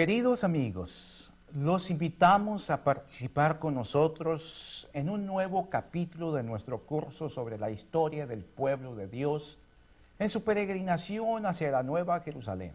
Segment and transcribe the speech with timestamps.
[0.00, 7.28] Queridos amigos, los invitamos a participar con nosotros en un nuevo capítulo de nuestro curso
[7.28, 9.58] sobre la historia del pueblo de Dios
[10.18, 12.72] en su peregrinación hacia la Nueva Jerusalén.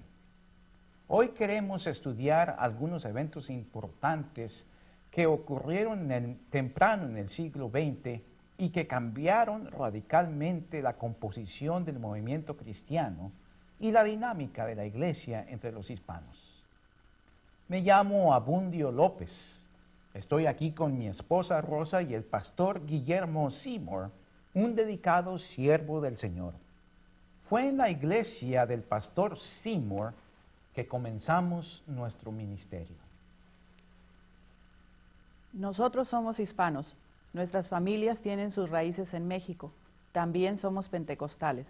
[1.08, 4.64] Hoy queremos estudiar algunos eventos importantes
[5.10, 8.22] que ocurrieron temprano en el siglo XX
[8.60, 13.32] y que cambiaron radicalmente la composición del movimiento cristiano
[13.80, 16.55] y la dinámica de la iglesia entre los hispanos.
[17.68, 19.32] Me llamo Abundio López.
[20.14, 24.12] Estoy aquí con mi esposa Rosa y el pastor Guillermo Seymour,
[24.54, 26.54] un dedicado siervo del Señor.
[27.50, 30.14] Fue en la iglesia del pastor Seymour
[30.76, 32.98] que comenzamos nuestro ministerio.
[35.52, 36.96] Nosotros somos hispanos.
[37.34, 39.72] Nuestras familias tienen sus raíces en México.
[40.12, 41.68] También somos pentecostales.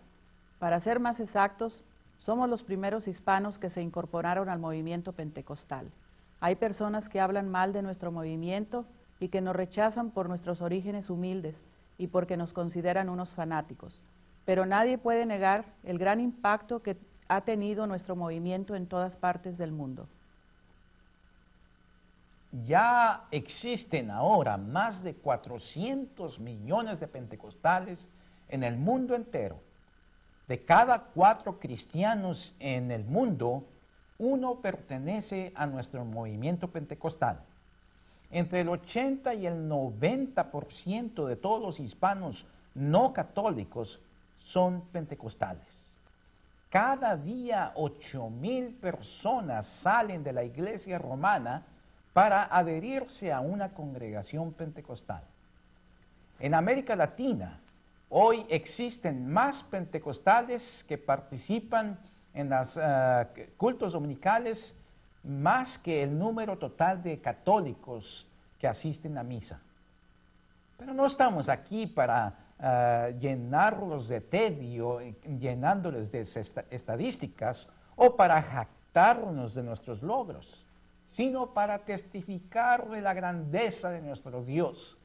[0.60, 1.86] Para ser más exactos,
[2.20, 5.92] somos los primeros hispanos que se incorporaron al movimiento pentecostal.
[6.40, 8.86] Hay personas que hablan mal de nuestro movimiento
[9.20, 11.64] y que nos rechazan por nuestros orígenes humildes
[11.98, 14.02] y porque nos consideran unos fanáticos.
[14.46, 19.58] Pero nadie puede negar el gran impacto que ha tenido nuestro movimiento en todas partes
[19.58, 20.08] del mundo.
[22.66, 28.00] Ya existen ahora más de 400 millones de pentecostales
[28.48, 29.60] en el mundo entero.
[30.48, 33.64] De cada cuatro cristianos en el mundo,
[34.18, 37.40] uno pertenece a nuestro movimiento pentecostal.
[38.32, 44.00] Entre el 80 y el 90% de todos los hispanos no católicos
[44.46, 45.64] son pentecostales.
[46.70, 51.64] Cada día ocho mil personas salen de la iglesia romana
[52.14, 55.24] para adherirse a una congregación pentecostal.
[56.40, 57.60] En América Latina,
[58.10, 61.98] hoy existen más pentecostales que participan
[62.34, 64.76] en los eh, cultos dominicales
[65.24, 68.28] más que el número total de católicos
[68.60, 69.60] que asisten a misa.
[70.78, 75.00] Pero no estamos aquí para eh, llenarlos de tedio,
[75.40, 76.28] llenándoles de
[76.70, 80.48] estadísticas o para jactarnos de nuestros logros,
[81.12, 84.98] sino para testificar de la grandeza de nuestro Dios,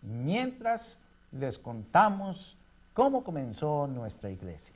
[0.00, 0.98] mientras
[1.32, 2.56] les contamos
[2.92, 4.74] cómo comenzó nuestra iglesia.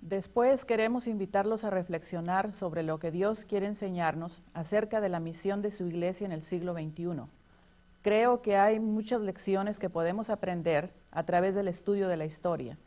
[0.00, 5.60] Después queremos invitarlos a reflexionar sobre lo que Dios quiere enseñarnos acerca de la misión
[5.60, 7.22] de su iglesia en el siglo XXI.
[8.02, 12.78] Creo que hay muchas lecciones que podemos aprender a través del estudio de la historia.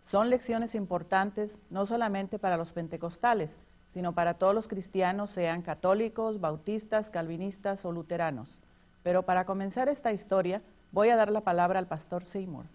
[0.00, 3.54] Son lecciones importantes no solamente para los pentecostales,
[3.88, 8.58] sino para todos los cristianos, sean católicos, bautistas, calvinistas o luteranos.
[9.02, 10.62] Pero para comenzar esta historia,
[10.92, 12.66] voy a dar la palabra al pastor Seymour.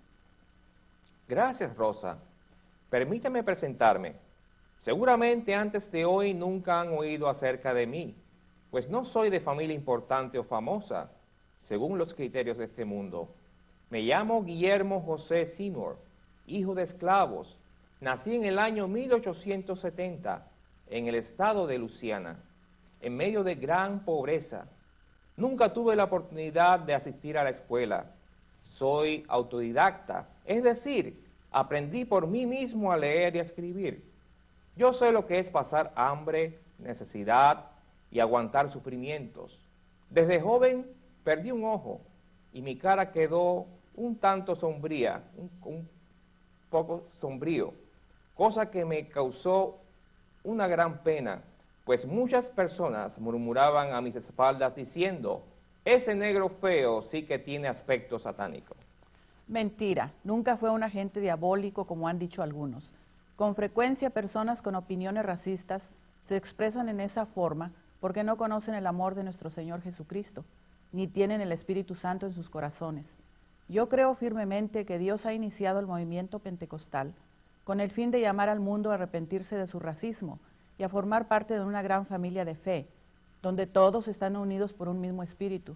[1.27, 2.17] Gracias, Rosa.
[2.89, 4.15] Permítame presentarme.
[4.79, 8.15] Seguramente antes de hoy nunca han oído acerca de mí,
[8.69, 11.09] pues no soy de familia importante o famosa,
[11.59, 13.29] según los criterios de este mundo.
[13.89, 15.97] Me llamo Guillermo José Seymour,
[16.45, 17.57] hijo de esclavos.
[18.01, 20.45] Nací en el año 1870
[20.89, 22.39] en el estado de Luisiana,
[23.01, 24.67] en medio de gran pobreza.
[25.37, 28.07] Nunca tuve la oportunidad de asistir a la escuela.
[28.63, 34.03] Soy autodidacta, es decir, aprendí por mí mismo a leer y a escribir.
[34.75, 37.65] Yo sé lo que es pasar hambre, necesidad
[38.11, 39.59] y aguantar sufrimientos.
[40.09, 40.87] Desde joven
[41.23, 42.01] perdí un ojo
[42.51, 45.87] y mi cara quedó un tanto sombría, un,
[46.69, 47.73] poco sombrío,
[48.35, 49.77] cosa que me causó
[50.43, 51.41] una gran pena,
[51.87, 55.45] pues muchas personas murmuraban a mis espaldas diciendo,
[55.85, 58.75] ese negro feo sí que tiene aspecto satánico.
[59.47, 62.93] Mentira, nunca fue un agente diabólico como han dicho algunos.
[63.37, 68.85] Con frecuencia personas con opiniones racistas se expresan en esa forma porque no conocen el
[68.85, 70.43] amor de nuestro Señor Jesucristo,
[70.91, 73.07] ni tienen el Espíritu Santo en sus corazones.
[73.69, 77.13] Yo creo firmemente que Dios ha iniciado el movimiento pentecostal
[77.63, 80.39] con el fin de llamar al mundo a arrepentirse de su racismo
[80.77, 82.87] y a formar parte de una gran familia de fe,
[83.41, 85.75] donde todos están unidos por un mismo espíritu.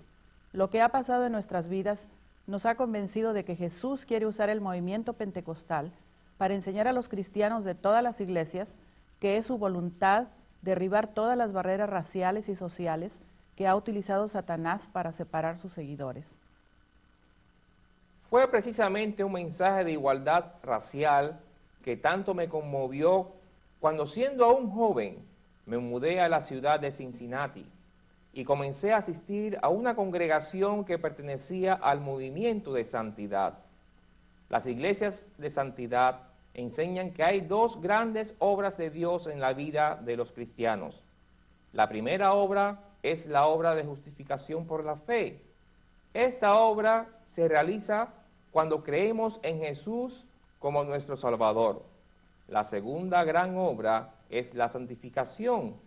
[0.53, 2.07] Lo que ha pasado en nuestras vidas
[2.47, 5.91] nos ha convencido de que Jesús quiere usar el movimiento pentecostal
[6.37, 8.75] para enseñar a los cristianos de todas las iglesias
[9.19, 10.27] que es su voluntad
[10.61, 13.19] derribar todas las barreras raciales y sociales
[13.55, 16.25] que ha utilizado Satanás para separar sus seguidores.
[18.29, 21.39] Fue precisamente un mensaje de igualdad racial
[21.83, 23.33] que tanto me conmovió
[23.81, 25.17] cuando siendo aún joven
[25.65, 27.65] me mudé a la ciudad de Cincinnati
[28.31, 33.57] y comencé a asistir a una congregación que pertenecía al movimiento de santidad.
[34.49, 36.19] Las iglesias de santidad
[36.53, 41.01] enseñan que hay dos grandes obras de Dios en la vida de los cristianos.
[41.73, 45.41] La primera obra es la obra de justificación por la fe.
[46.13, 48.09] Esta obra se realiza
[48.51, 50.23] cuando creemos en Jesús
[50.59, 51.90] como nuestro Salvador.
[52.51, 55.77] La segunda gran obra es la santificación.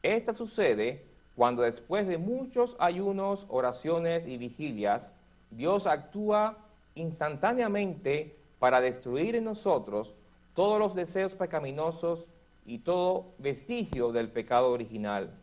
[0.00, 1.02] Esta sucede
[1.34, 5.10] cuando después de muchos ayunos, oraciones y vigilias,
[5.50, 6.56] Dios actúa
[6.94, 10.14] instantáneamente para destruir en nosotros
[10.54, 12.24] todos los deseos pecaminosos
[12.64, 15.34] y todo vestigio del pecado original.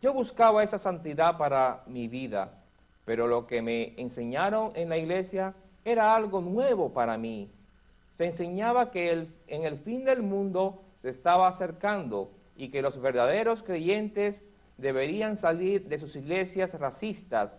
[0.00, 2.62] Yo buscaba esa santidad para mi vida,
[3.04, 5.52] pero lo que me enseñaron en la iglesia
[5.84, 7.50] era algo nuevo para mí.
[8.16, 13.00] Se enseñaba que el, en el fin del mundo se estaba acercando y que los
[13.00, 14.40] verdaderos creyentes
[14.78, 17.50] deberían salir de sus iglesias racistas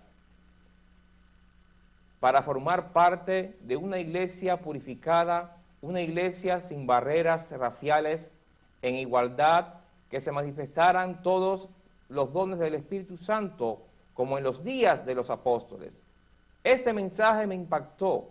[2.19, 8.31] para formar parte de una iglesia purificada, una iglesia sin barreras raciales,
[8.81, 9.75] en igualdad,
[10.09, 11.69] que se manifestaran todos
[12.09, 13.81] los dones del Espíritu Santo
[14.13, 16.01] como en los días de los apóstoles.
[16.63, 18.29] Este mensaje me impactó,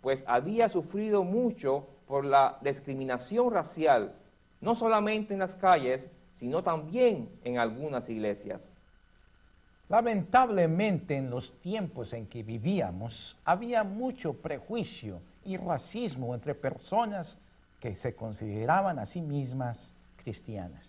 [0.00, 4.14] pues había sufrido mucho por la discriminación racial,
[4.60, 8.62] no solamente en las calles, sino también en algunas iglesias.
[9.88, 17.36] Lamentablemente en los tiempos en que vivíamos había mucho prejuicio y racismo entre personas
[17.80, 19.78] que se consideraban a sí mismas
[20.22, 20.86] cristianas.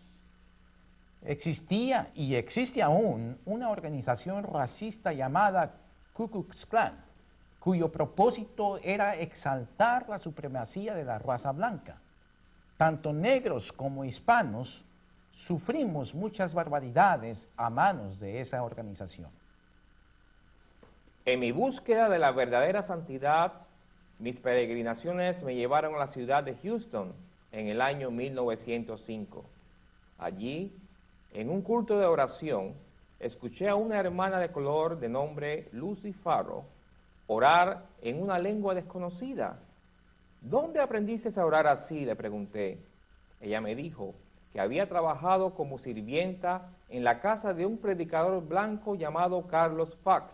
[1.24, 5.76] Existía y existe aún una organización racista llamada
[6.14, 6.94] Ku Klux Klan,
[7.60, 11.98] cuyo propósito era exaltar la supremacía de la raza blanca.
[12.78, 14.84] Tanto negros como hispanos
[15.46, 19.30] sufrimos muchas barbaridades a manos de esa organización.
[21.26, 23.54] En mi búsqueda de la verdadera santidad,
[24.20, 27.14] mis peregrinaciones me llevaron a la ciudad de Houston
[27.52, 29.44] en el año 1905.
[30.18, 30.74] Allí,
[31.34, 32.74] en un culto de oración,
[33.20, 36.64] escuché a una hermana de color de nombre Lucy Farrow
[37.30, 39.60] orar en una lengua desconocida.
[40.42, 42.04] ¿Dónde aprendiste a orar así?
[42.04, 42.80] le pregunté.
[43.40, 44.16] Ella me dijo,
[44.52, 50.34] que había trabajado como sirvienta en la casa de un predicador blanco llamado Carlos Fox.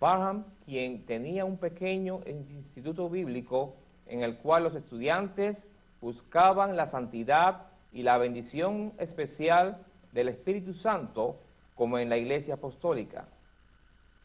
[0.00, 3.76] Parham, quien tenía un pequeño instituto bíblico
[4.06, 5.56] en el cual los estudiantes
[6.00, 9.78] buscaban la santidad y la bendición especial
[10.12, 11.38] del Espíritu Santo
[11.76, 13.28] como en la iglesia apostólica.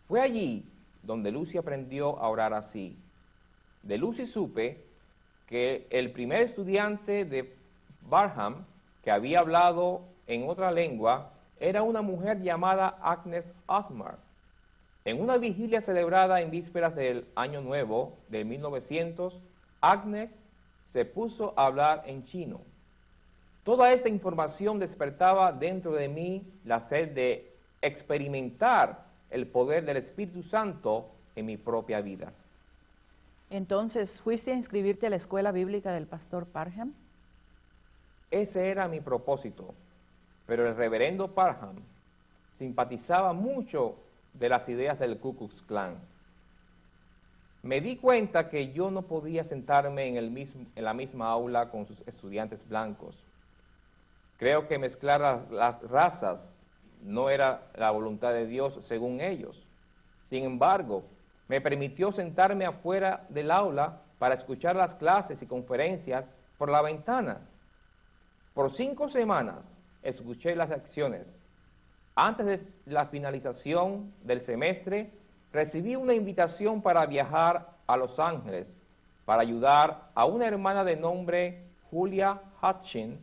[0.08, 0.66] Fue allí
[1.04, 2.98] donde Lucy aprendió a orar así.
[3.84, 4.84] De Lucy supe
[5.48, 7.54] que el primer estudiante de
[8.08, 8.66] Barham
[9.04, 14.18] que había hablado en otra lengua, era una mujer llamada Agnes Osmar.
[15.04, 19.40] En una vigilia celebrada en vísperas del Año Nuevo de 1900,
[19.82, 20.30] Agnes
[20.90, 22.62] se puso a hablar en chino.
[23.64, 30.44] Toda esta información despertaba dentro de mí la sed de experimentar el poder del Espíritu
[30.44, 32.32] Santo en mi propia vida.
[33.50, 36.94] Entonces, ¿fuiste a inscribirte a la escuela bíblica del pastor Parham?
[38.30, 39.74] Ese era mi propósito.
[40.46, 41.76] Pero el reverendo Parham
[42.58, 43.96] simpatizaba mucho
[44.34, 45.96] de las ideas del Ku Klux Klan.
[47.64, 51.70] Me di cuenta que yo no podía sentarme en, el mismo, en la misma aula
[51.70, 53.16] con sus estudiantes blancos.
[54.38, 56.48] Creo que mezclar las razas
[57.04, 59.62] no era la voluntad de Dios según ellos.
[60.26, 61.04] Sin embargo,
[61.48, 66.26] me permitió sentarme afuera del aula para escuchar las clases y conferencias
[66.58, 67.42] por la ventana
[68.54, 69.64] por cinco semanas
[70.04, 71.34] escuché las acciones.
[72.16, 75.10] Antes de la finalización del semestre,
[75.54, 78.68] recibí una invitación para viajar a Los Ángeles
[79.26, 83.18] para ayudar a una hermana de nombre Julia Hutchin,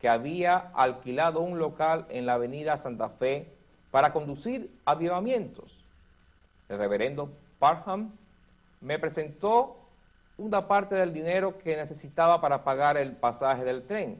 [0.00, 3.48] que había alquilado un local en la avenida Santa Fe
[3.90, 5.72] para conducir avivamientos.
[6.68, 8.12] El reverendo Parham
[8.80, 9.76] me presentó
[10.36, 14.18] una parte del dinero que necesitaba para pagar el pasaje del tren.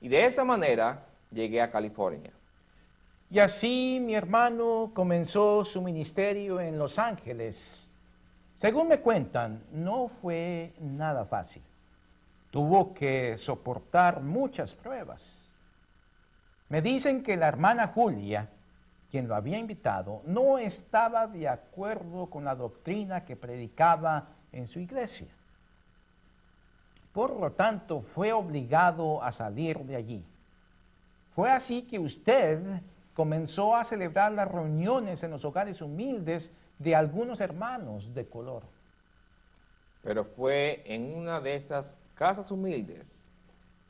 [0.00, 2.30] Y de esa manera llegué a California.
[3.30, 7.56] Y así mi hermano comenzó su ministerio en Los Ángeles.
[8.56, 11.62] Según me cuentan, no fue nada fácil.
[12.50, 15.22] Tuvo que soportar muchas pruebas.
[16.68, 18.48] Me dicen que la hermana Julia,
[19.10, 24.80] quien lo había invitado, no estaba de acuerdo con la doctrina que predicaba en su
[24.80, 25.28] iglesia.
[27.12, 30.24] Por lo tanto, fue obligado a salir de allí.
[31.34, 32.60] Fue así que usted
[33.14, 38.62] comenzó a celebrar las reuniones en los hogares humildes de algunos hermanos de color.
[40.02, 43.08] Pero fue en una de esas casas humildes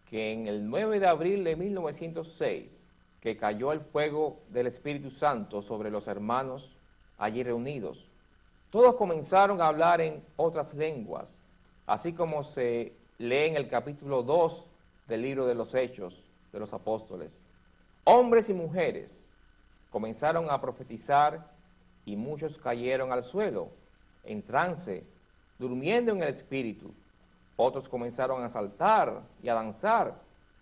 [0.08, 2.70] que en el 9 de abril de 1906
[3.20, 6.70] que cayó el fuego del Espíritu Santo sobre los hermanos
[7.18, 7.99] allí reunidos.
[8.70, 11.28] Todos comenzaron a hablar en otras lenguas,
[11.88, 14.64] así como se lee en el capítulo 2
[15.08, 16.14] del libro de los Hechos
[16.52, 17.37] de los Apóstoles.
[18.04, 19.10] Hombres y mujeres
[19.90, 21.50] comenzaron a profetizar
[22.06, 23.70] y muchos cayeron al suelo,
[24.22, 25.02] en trance,
[25.58, 26.94] durmiendo en el Espíritu.
[27.57, 30.14] Otros comenzaron a saltar y a danzar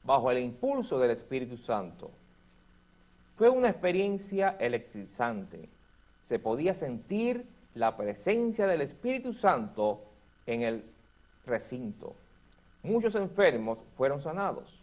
[0.03, 2.11] bajo el impulso del Espíritu Santo.
[3.37, 5.69] Fue una experiencia electrizante.
[6.25, 10.03] Se podía sentir la presencia del Espíritu Santo
[10.47, 10.85] en el
[11.47, 12.15] recinto.
[12.83, 14.79] Muchos enfermos fueron sanados.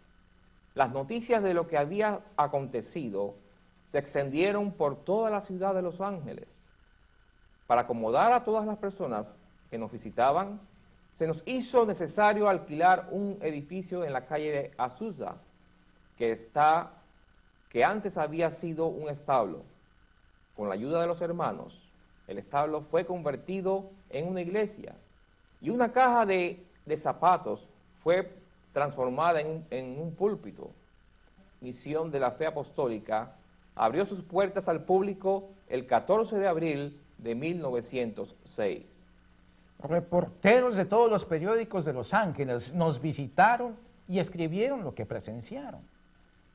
[0.74, 3.34] Las noticias de lo que había acontecido
[3.90, 6.48] se extendieron por toda la ciudad de Los Ángeles.
[7.66, 9.34] Para acomodar a todas las personas
[9.70, 10.60] que nos visitaban,
[11.16, 15.36] se nos hizo necesario alquilar un edificio en la calle de Azusa,
[16.18, 16.90] que, está,
[17.70, 19.62] que antes había sido un establo.
[20.56, 21.78] Con la ayuda de los hermanos,
[22.28, 24.94] el establo fue convertido en una iglesia
[25.60, 26.62] y una caja de,
[26.98, 27.66] zapatos
[28.02, 28.30] fue
[28.72, 30.70] transformada en un púlpito.
[31.60, 33.32] Misión de la Fe Apostólica
[33.74, 38.95] abrió sus puertas al público el 14 de abril de 1906.
[39.78, 43.76] Reporteros de todos los periódicos de Los Ángeles nos visitaron
[44.08, 45.80] y escribieron lo que presenciaron.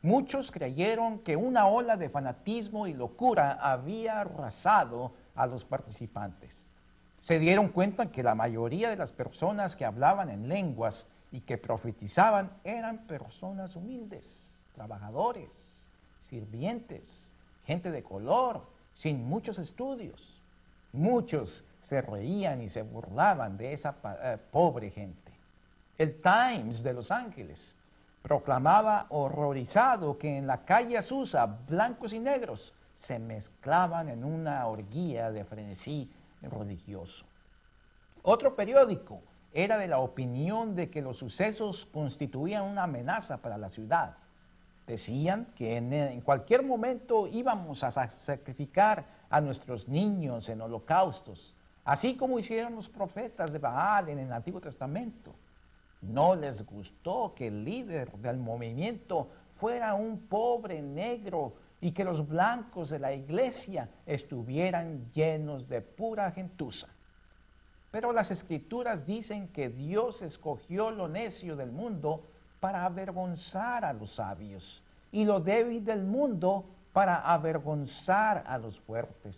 [0.01, 6.51] Muchos creyeron que una ola de fanatismo y locura había arrasado a los participantes.
[7.21, 11.59] Se dieron cuenta que la mayoría de las personas que hablaban en lenguas y que
[11.59, 14.25] profetizaban eran personas humildes,
[14.73, 15.49] trabajadores,
[16.29, 17.03] sirvientes,
[17.65, 18.63] gente de color,
[18.95, 20.19] sin muchos estudios.
[20.93, 23.93] Muchos se reían y se burlaban de esa
[24.23, 25.29] eh, pobre gente.
[25.97, 27.59] El Times de Los Ángeles
[28.21, 35.31] proclamaba horrorizado que en la calle Azusa blancos y negros se mezclaban en una orgía
[35.31, 36.09] de frenesí
[36.41, 37.25] religioso.
[38.23, 39.19] Otro periódico
[39.53, 44.15] era de la opinión de que los sucesos constituían una amenaza para la ciudad.
[44.87, 51.53] Decían que en, cualquier momento íbamos a sacrificar a nuestros niños en holocaustos,
[51.85, 55.33] así como hicieron los profetas de Baal en el Antiguo Testamento.
[56.01, 62.27] No les gustó que el líder del movimiento fuera un pobre negro y que los
[62.27, 66.87] blancos de la iglesia estuvieran llenos de pura gentuza.
[67.91, 72.23] Pero las escrituras dicen que Dios escogió lo necio del mundo
[72.59, 79.37] para avergonzar a los sabios y lo débil del mundo para avergonzar a los fuertes,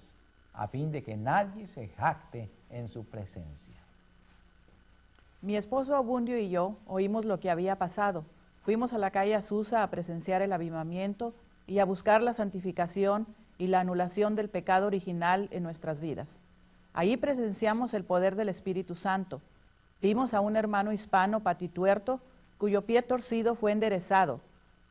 [0.53, 3.73] a fin de que nadie se jacte en su presencia.
[5.41, 8.23] Mi esposo Abundio y yo oímos lo que había pasado.
[8.63, 11.33] Fuimos a la calle Azusa a presenciar el avivamiento
[11.67, 16.29] y a buscar la santificación y la anulación del pecado original en nuestras vidas.
[16.93, 19.41] Allí presenciamos el poder del Espíritu Santo.
[20.01, 22.21] Vimos a un hermano hispano patituerto
[22.57, 24.39] cuyo pie torcido fue enderezado.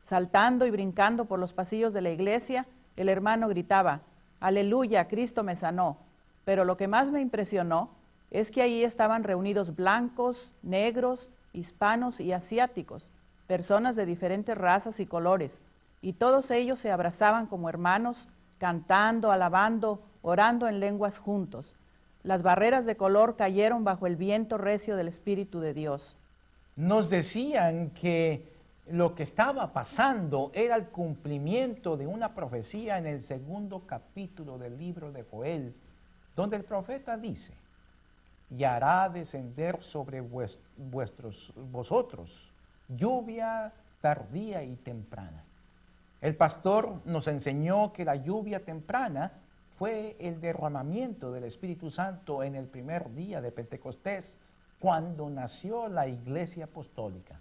[0.03, 2.67] Saltando y brincando por los pasillos de la iglesia,
[2.97, 4.01] el hermano gritaba,
[4.43, 5.95] Aleluya, Cristo me sanó.
[6.43, 7.91] Pero lo que más me impresionó
[8.29, 13.09] es que allí estaban reunidos blancos, negros, hispanos y asiáticos,
[13.47, 15.61] personas de diferentes razas y colores,
[16.01, 21.73] y todos ellos se abrazaban como hermanos, cantando, alabando, orando en lenguas juntos.
[22.21, 26.17] Las barreras de color cayeron bajo el viento recio del Espíritu de Dios.
[26.75, 28.52] Nos decían que
[28.87, 34.77] lo que estaba pasando era el cumplimiento de una profecía en el segundo capítulo del
[34.77, 35.73] libro de Joel,
[36.35, 37.53] donde el profeta dice,
[38.49, 42.29] y hará descender sobre vuestros, vosotros
[42.89, 43.71] lluvia
[44.01, 45.43] tardía y temprana.
[46.21, 49.31] El pastor nos enseñó que la lluvia temprana
[49.77, 54.25] fue el derramamiento del Espíritu Santo en el primer día de Pentecostés,
[54.79, 57.39] cuando nació la iglesia apostólica.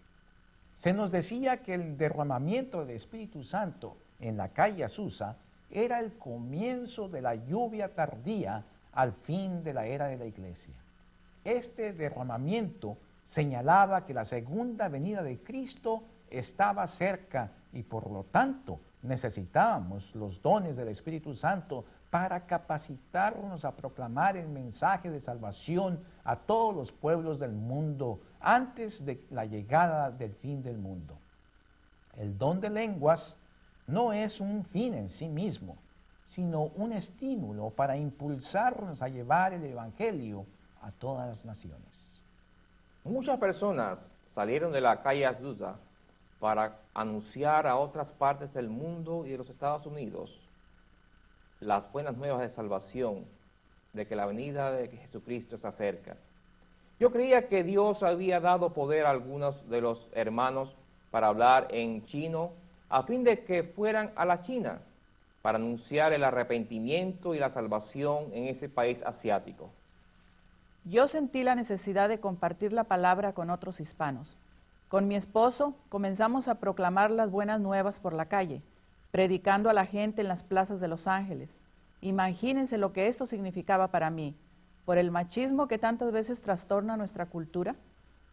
[0.82, 5.36] Se nos decía que el derramamiento del Espíritu Santo en la calle Azusa
[5.70, 10.74] era el comienzo de la lluvia tardía al fin de la era de la iglesia.
[11.44, 12.98] Este derramamiento
[13.28, 20.42] señalaba que la segunda venida de Cristo estaba cerca y por lo tanto necesitábamos los
[20.42, 26.92] dones del Espíritu Santo para capacitarnos a proclamar el mensaje de salvación a todos los
[26.92, 31.16] pueblos del mundo antes de la llegada del fin del mundo.
[32.18, 33.34] El don de lenguas
[33.86, 35.78] no es un fin en sí mismo,
[36.34, 40.44] sino un estímulo para impulsarnos a llevar el Evangelio
[40.82, 42.20] a todas las naciones.
[43.04, 45.76] Muchas personas salieron de la calle Azusa
[46.38, 50.42] para anunciar a otras partes del mundo y de los Estados Unidos
[51.62, 53.24] las buenas nuevas de salvación,
[53.92, 56.16] de que la venida de Jesucristo se acerca.
[56.98, 60.74] Yo creía que Dios había dado poder a algunos de los hermanos
[61.10, 62.50] para hablar en chino
[62.88, 64.80] a fin de que fueran a la China
[65.40, 69.70] para anunciar el arrepentimiento y la salvación en ese país asiático.
[70.84, 74.36] Yo sentí la necesidad de compartir la palabra con otros hispanos.
[74.88, 78.60] Con mi esposo comenzamos a proclamar las buenas nuevas por la calle,
[79.12, 81.56] predicando a la gente en las plazas de Los Ángeles.
[82.00, 84.34] Imagínense lo que esto significaba para mí.
[84.86, 87.76] Por el machismo que tantas veces trastorna nuestra cultura,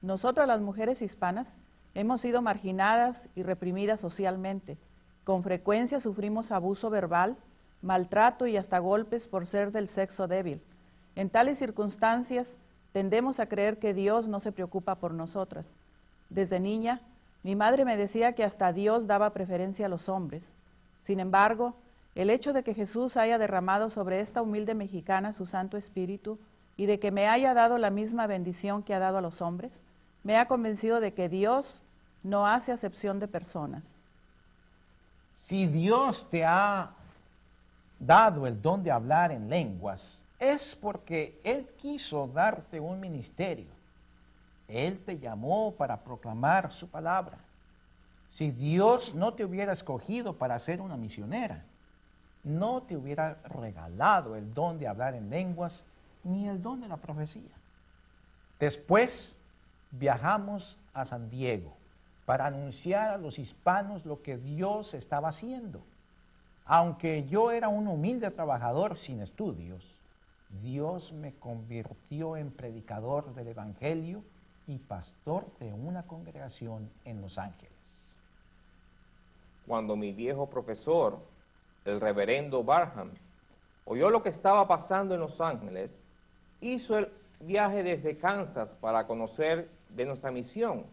[0.02, 1.56] nosotras las mujeres hispanas
[1.94, 4.78] hemos sido marginadas y reprimidas socialmente.
[5.26, 7.36] Con frecuencia sufrimos abuso verbal,
[7.82, 10.62] maltrato y hasta golpes por ser del sexo débil.
[11.15, 12.58] En tales circunstancias
[12.94, 15.70] tendemos a creer que Dios no se preocupa por nosotras.
[16.30, 17.02] Desde niña,
[17.44, 20.50] mi madre me decía que hasta Dios daba preferencia a los hombres.
[21.10, 21.74] Sin embargo,
[22.13, 26.38] el hecho de que Jesús haya derramado sobre esta humilde mexicana su Santo Espíritu
[26.78, 29.74] y de que me haya dado la misma bendición que ha dado a los hombres,
[30.24, 31.82] me ha convencido de que Dios
[32.22, 33.84] no hace acepción de personas.
[35.48, 36.91] Si Dios te ha
[38.00, 43.72] dado el don de hablar en lenguas, es porque Él quiso darte un ministerio.
[44.67, 47.39] Él te llamó para proclamar su palabra.
[48.39, 51.65] Si Dios no te hubiera escogido para ser una misionera,
[52.45, 55.84] no te hubiera regalado el don de hablar en lenguas
[56.23, 57.52] ni el don de la profecía.
[58.58, 59.34] Después
[59.91, 61.73] viajamos a San Diego
[62.25, 65.82] para anunciar a los hispanos lo que Dios estaba haciendo.
[66.63, 69.84] Aunque yo era un humilde trabajador sin estudios,
[70.63, 74.23] Dios me convirtió en predicador del Evangelio
[74.65, 77.79] y pastor de una congregación en Los Ángeles.
[79.70, 81.20] Cuando mi viejo profesor,
[81.86, 83.12] el reverendo Barham,
[83.86, 85.96] oyó lo que estaba pasando en Los Ángeles,
[86.60, 87.08] hizo el
[87.42, 90.88] viaje desde Kansas para conocer de nuestra misión.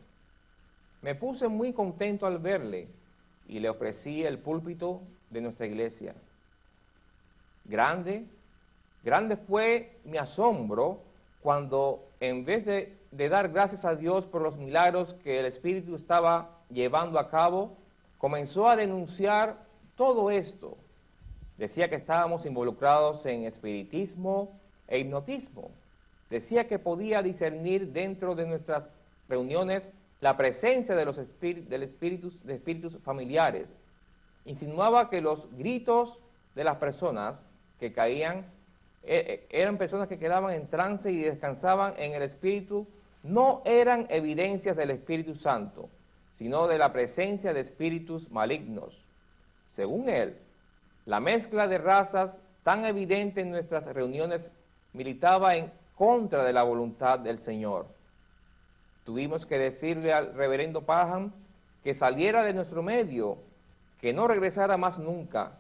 [1.01, 2.89] Me puse muy contento al verle
[3.49, 6.15] y le ofrecí el púlpito de nuestra iglesia.
[7.65, 8.27] Grande,
[9.03, 11.01] grande fue mi asombro
[11.41, 12.95] cuando en vez de,
[13.31, 17.79] dar gracias a Dios por los milagros que el Espíritu estaba llevando a cabo,
[18.19, 19.57] comenzó a denunciar
[19.97, 20.77] todo esto.
[21.59, 25.71] Decía que estábamos involucrados en espiritismo e hipnotismo.
[26.31, 28.85] Decía que podía discernir dentro de nuestras
[29.29, 29.83] reuniones
[30.21, 33.75] la presencia de los del espíritus, de espíritus familiares.
[34.45, 36.19] Insinuaba que los gritos
[36.55, 37.41] de las personas
[37.79, 38.47] que caían
[39.09, 42.89] eh, eh, eran personas que quedaban en trance y descansaban en el Espíritu,
[43.23, 45.89] no eran evidencias del Espíritu Santo,
[46.37, 48.97] sino de la presencia de espíritus malignos.
[49.75, 50.37] Según él,
[51.05, 54.51] la mezcla de razas tan evidente en nuestras reuniones
[54.93, 57.87] militaba en contra de la voluntad del Señor.
[59.05, 61.33] Tuvimos que decirle al reverendo Paham
[61.85, 63.39] que saliera de nuestro medio,
[64.01, 65.53] que no regresara más nunca.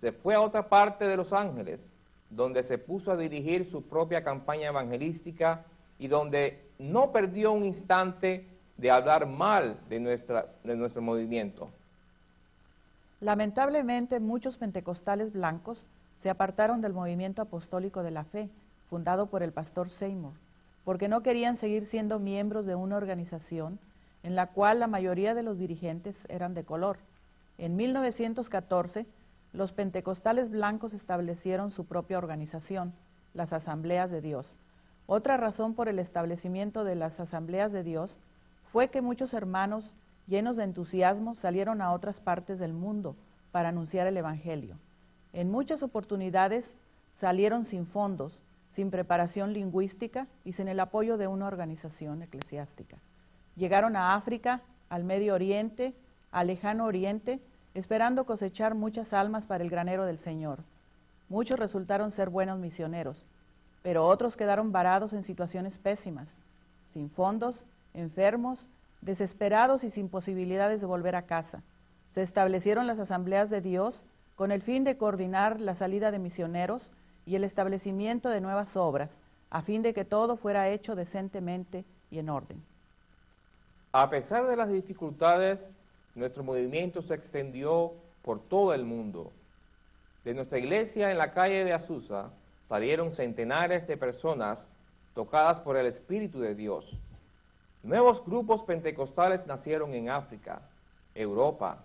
[0.00, 1.84] Se fue a otra parte de Los Ángeles
[2.30, 5.64] donde se puso a dirigir su propia campaña evangelística
[5.98, 8.46] y donde no perdió un instante
[8.78, 11.68] de hablar mal de, nuestro movimiento.
[13.20, 15.84] Lamentablemente, muchos pentecostales blancos
[16.20, 18.48] se apartaron del movimiento apostólico de la fe,
[18.88, 20.32] fundado por el pastor Seymour,
[20.84, 23.78] porque no querían seguir siendo miembros de una organización
[24.22, 26.98] en la cual la mayoría de los dirigentes eran de color.
[27.58, 29.06] En 1914,
[29.52, 32.92] los pentecostales blancos establecieron su propia organización,
[33.34, 34.56] las Asambleas de Dios.
[35.06, 38.16] Otra razón por el establecimiento de las Asambleas de Dios
[38.72, 39.90] fue que muchos hermanos
[40.26, 43.16] llenos de entusiasmo salieron a otras partes del mundo
[43.50, 44.76] para anunciar el Evangelio.
[45.32, 46.74] En muchas oportunidades
[47.18, 52.98] salieron sin fondos, sin preparación lingüística y sin el apoyo de una organización eclesiástica.
[53.56, 55.94] Llegaron a África, al Medio Oriente,
[56.30, 57.40] al Lejano Oriente,
[57.74, 60.60] esperando cosechar muchas almas para el granero del Señor.
[61.28, 63.24] Muchos resultaron ser buenos misioneros,
[63.82, 66.28] pero otros quedaron varados en situaciones pésimas,
[66.92, 67.62] sin fondos,
[67.94, 68.64] enfermos,
[69.00, 71.62] desesperados y sin posibilidades de volver a casa.
[72.14, 74.04] Se establecieron las asambleas de Dios
[74.36, 76.90] con el fin de coordinar la salida de misioneros
[77.26, 79.10] y el establecimiento de nuevas obras,
[79.50, 82.62] a fin de que todo fuera hecho decentemente y en orden.
[83.92, 85.60] A pesar de las dificultades
[86.14, 89.32] nuestro movimiento se extendió por todo el mundo.
[90.24, 92.30] De nuestra iglesia en la calle de Azusa
[92.68, 94.66] salieron centenares de personas
[95.14, 96.84] tocadas por el Espíritu de Dios.
[97.82, 100.60] Nuevos grupos pentecostales nacieron en África,
[101.14, 101.78] Europa,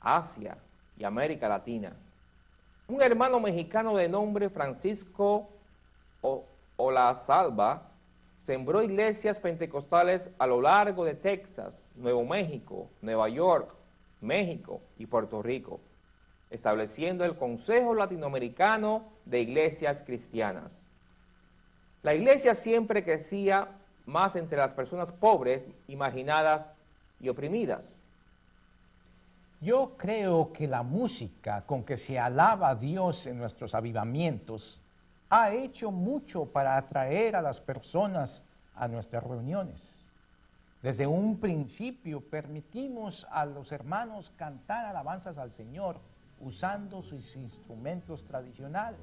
[0.00, 0.56] Asia
[0.96, 1.92] y América Latina.
[2.88, 5.48] Un hermano mexicano de nombre Francisco
[7.26, 7.82] Salva
[8.44, 13.68] sembró iglesias pentecostales a lo largo de Texas, Nuevo México, Nueva York,
[14.20, 15.80] México y Puerto Rico,
[16.50, 20.72] estableciendo el Consejo Latinoamericano de Iglesias Cristianas.
[22.02, 23.68] La iglesia siempre crecía
[24.06, 26.66] más entre las personas pobres, imaginadas
[27.20, 27.96] y oprimidas.
[29.60, 34.78] Yo creo que la música con que se alaba a Dios en nuestros avivamientos
[35.30, 38.42] ha hecho mucho para atraer a las personas
[38.76, 39.80] a nuestras reuniones.
[40.82, 45.96] Desde un principio permitimos a los hermanos cantar alabanzas al Señor
[46.40, 49.00] usando sus instrumentos tradicionales,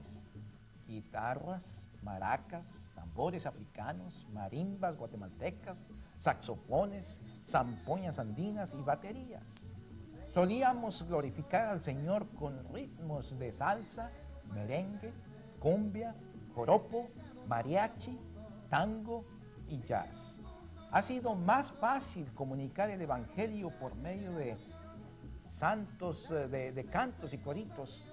[0.88, 1.64] guitarras,
[2.04, 2.66] maracas,
[3.02, 5.76] tambores africanos, marimbas guatemaltecas,
[6.20, 7.04] saxofones,
[7.50, 9.44] zampoñas andinas y baterías.
[10.36, 14.12] Solíamos glorificar al Señor con ritmos de salsa,
[14.54, 15.12] merengue,
[15.60, 16.14] cumbia,
[16.54, 17.10] joropo,
[17.48, 18.20] mariachi,
[18.70, 19.26] tango
[19.68, 20.16] y jazz.
[20.92, 24.56] Ha sido más fácil comunicar el Evangelio por medio de
[25.54, 28.04] santos, eh, de, de cantos y coritos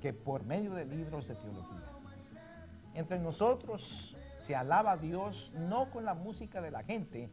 [0.00, 1.82] que por medio de libros de teología.
[2.94, 4.15] Entre nosotros
[4.46, 7.28] se alaba a Dios no con la música de la gente,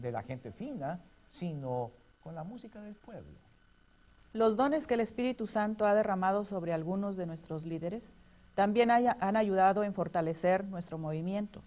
[0.00, 1.00] de la gente fina,
[1.32, 1.90] sino
[2.22, 3.38] con la música del pueblo.
[4.32, 8.08] Los dones que el Espíritu Santo ha derramado sobre algunos de nuestros líderes
[8.54, 11.60] también han ayudado en fortalecer nuestro movimiento.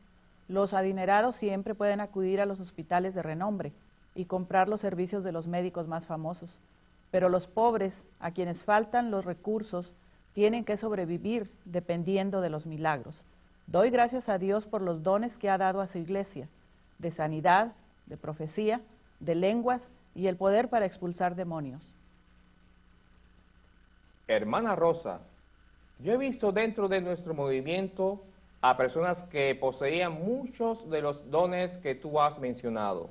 [0.47, 3.73] Los adinerados siempre pueden acudir a los hospitales de renombre
[4.15, 6.61] y comprar los servicios de los médicos más famosos,
[7.11, 9.93] pero los pobres, a quienes faltan los recursos,
[10.33, 13.23] tienen que sobrevivir dependiendo de los milagros.
[13.67, 16.47] Doy gracias a Dios por los dones que ha dado a su iglesia,
[16.99, 17.73] de sanidad,
[18.05, 18.79] de profecía,
[19.19, 19.81] de lenguas
[20.15, 21.81] y el poder para expulsar demonios.
[24.25, 25.19] Hermana Rosa,
[25.99, 28.21] yo he visto dentro de nuestro movimiento
[28.61, 33.09] a personas que poseían muchos de los dones que tú has mencionado,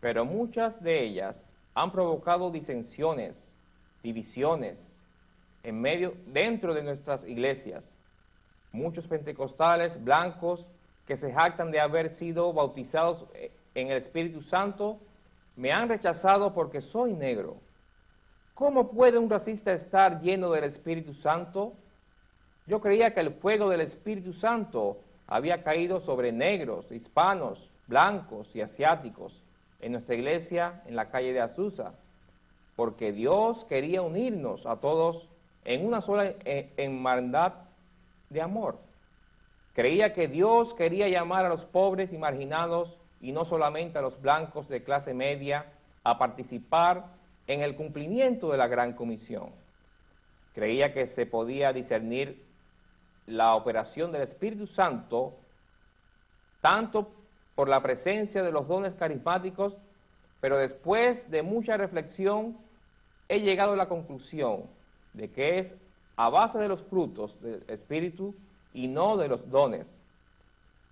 [0.00, 3.38] pero muchas de ellas han provocado disensiones,
[4.02, 4.78] divisiones
[5.62, 7.84] en medio dentro de nuestras iglesias.
[8.76, 10.66] Muchos pentecostales blancos
[11.06, 13.24] que se jactan de haber sido bautizados
[13.74, 14.98] en el Espíritu Santo
[15.56, 17.56] me han rechazado porque soy negro.
[18.52, 21.72] ¿Cómo puede un racista estar lleno del Espíritu Santo?
[22.66, 28.60] Yo creía que el fuego del Espíritu Santo había caído sobre negros, hispanos, blancos y
[28.60, 29.32] asiáticos
[29.80, 31.94] en nuestra iglesia en la calle de Azusa,
[32.76, 35.26] porque Dios quería unirnos a todos
[35.64, 37.65] en una sola eh, hermandad
[38.30, 38.78] de amor.
[39.74, 44.20] Creía que Dios quería llamar a los pobres y marginados y no solamente a los
[44.20, 45.66] blancos de clase media
[46.02, 47.06] a participar
[47.46, 49.50] en el cumplimiento de la gran comisión.
[50.54, 52.42] Creía que se podía discernir
[53.26, 55.34] la operación del Espíritu Santo,
[56.60, 57.10] tanto
[57.54, 59.76] por la presencia de los dones carismáticos,
[60.40, 62.56] pero después de mucha reflexión
[63.28, 64.64] he llegado a la conclusión
[65.12, 65.74] de que es
[66.16, 68.34] a base de los frutos del Espíritu
[68.72, 69.86] y no de los dones,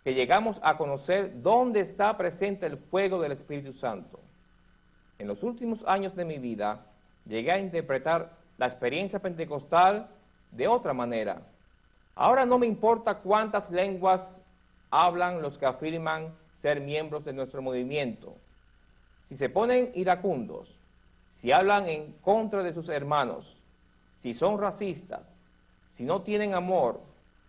[0.02, 4.20] que llegamos a conocer dónde está presente el fuego del Espíritu Santo.
[5.18, 6.86] En los últimos años de mi vida
[7.26, 10.08] llegué a interpretar la experiencia pentecostal
[10.50, 11.40] de otra manera,
[12.16, 14.36] Ahora no me importa cuántas lenguas
[14.90, 18.36] hablan los que afirman ser miembros de nuestro movimiento.
[19.24, 20.72] Si se ponen iracundos,
[21.32, 23.53] si hablan en contra de sus hermanos,
[24.24, 25.20] si son racistas,
[25.92, 27.02] si no tienen amor,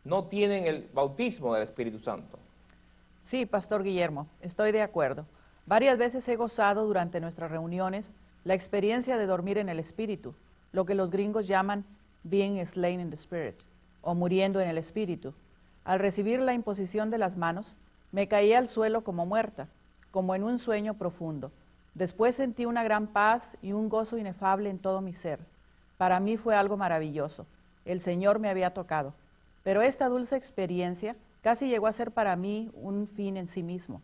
[0.04, 2.38] no tienen el bautismo del Espíritu Santo.
[3.24, 5.26] Sí, Pastor Guillermo, estoy de acuerdo.
[5.66, 8.12] Varias veces he gozado durante nuestras reuniones
[8.44, 10.36] la experiencia de dormir en el Espíritu,
[10.74, 11.86] lo que los gringos llaman
[12.24, 13.56] being slain in the Spirit
[14.02, 15.34] o muriendo en el espíritu.
[15.86, 17.74] Al recibir la imposición de las manos,
[18.12, 19.70] me caí al suelo como muerta,
[20.12, 21.54] como en un sueño profundo.
[21.94, 25.40] Después sentí una gran paz y un gozo inefable en todo mi ser.
[25.98, 27.46] Para mí fue algo maravilloso.
[27.86, 29.14] El Señor me había tocado.
[29.64, 34.02] Pero esta dulce experiencia casi llegó a ser para mí un fin en sí mismo.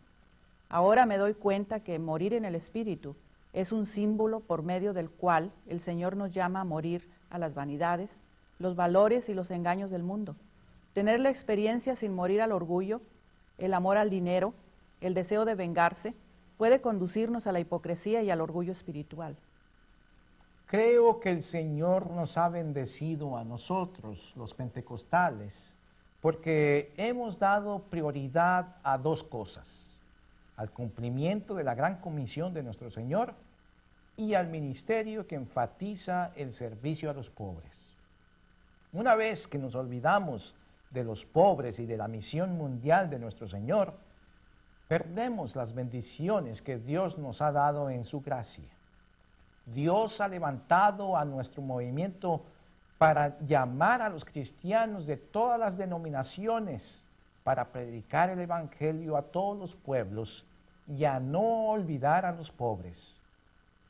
[0.68, 3.14] Ahora me doy cuenta que morir en el Espíritu
[3.52, 7.54] es un símbolo por medio del cual el Señor nos llama a morir a las
[7.54, 8.10] vanidades,
[8.58, 10.34] los valores y los engaños del mundo.
[10.94, 13.00] Tener la experiencia sin morir al orgullo,
[13.58, 14.54] el amor al dinero,
[15.00, 16.14] el deseo de vengarse,
[16.56, 19.36] puede conducirnos a la hipocresía y al orgullo espiritual.
[20.72, 25.52] Creo que el Señor nos ha bendecido a nosotros, los pentecostales,
[26.22, 29.68] porque hemos dado prioridad a dos cosas.
[30.56, 33.34] al cumplimiento de la gran comisión de nuestro Señor
[34.16, 37.72] y al ministerio que enfatiza el servicio a los pobres.
[38.94, 40.54] Una vez que nos olvidamos
[40.90, 43.92] de los pobres y de la misión mundial de nuestro Señor,
[44.88, 48.70] perdemos las bendiciones que Dios nos ha dado en su gracia.
[49.66, 52.42] Dios ha levantado a nuestro movimiento
[52.98, 56.82] para llamar a los cristianos de todas las denominaciones
[57.44, 60.44] para predicar el Evangelio a todos los pueblos
[60.88, 62.96] y a no olvidar a los pobres.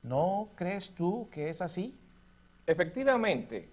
[0.02, 1.94] ¿No crees tú que es así?
[2.66, 3.68] Efectivamente,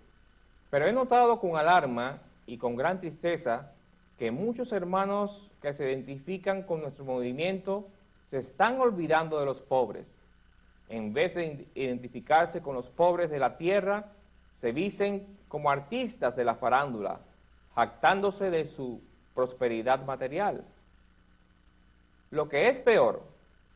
[0.70, 3.72] pero he notado con alarma y con gran tristeza
[4.18, 7.88] que muchos hermanos que se identifican con nuestro movimiento
[8.28, 10.06] se están olvidando de los pobres.
[10.90, 14.08] En vez de identificarse con los pobres de la tierra,
[14.56, 17.20] se dicen como artistas de la farándula,
[17.76, 19.02] jactándose de su
[19.34, 20.66] prosperidad material.
[22.32, 23.24] Lo que es peor,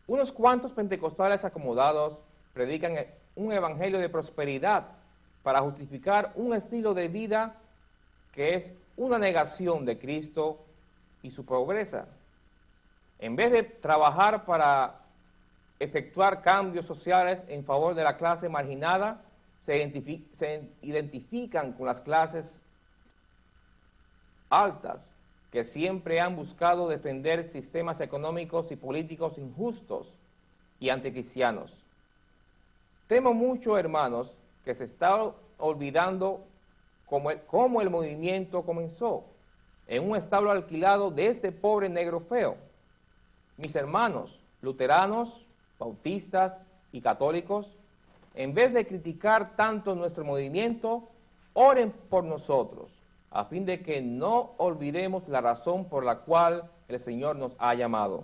[0.07, 2.17] unos cuantos pentecostales acomodados
[2.53, 2.97] predican
[3.35, 4.85] un evangelio de prosperidad
[5.43, 7.55] para justificar un estilo de vida
[8.33, 10.59] que es una negación de Cristo
[11.21, 12.07] y su pobreza.
[13.19, 15.02] En vez de trabajar para
[15.83, 19.21] efectuar cambios sociales en favor de la clase marginada,
[19.65, 22.53] se, se identifican con las clases
[24.49, 25.07] altas
[25.51, 30.07] que siempre han buscado defender sistemas económicos y políticos injustos
[30.79, 31.71] y anticristianos.
[33.07, 34.31] Temo mucho, hermanos,
[34.65, 36.41] que se está olvidando
[37.05, 39.25] cómo el, cómo el movimiento comenzó,
[39.87, 42.55] en un establo alquilado de este pobre negro feo.
[43.57, 45.42] Mis hermanos, luteranos,
[45.83, 46.61] bautistas
[46.93, 47.67] y católicos,
[48.35, 51.09] en vez de criticar tanto nuestro movimiento,
[51.53, 52.89] oren por nosotros,
[53.31, 57.73] a fin de que no olvidemos la razón por la cual el Señor nos ha
[57.75, 58.23] llamado.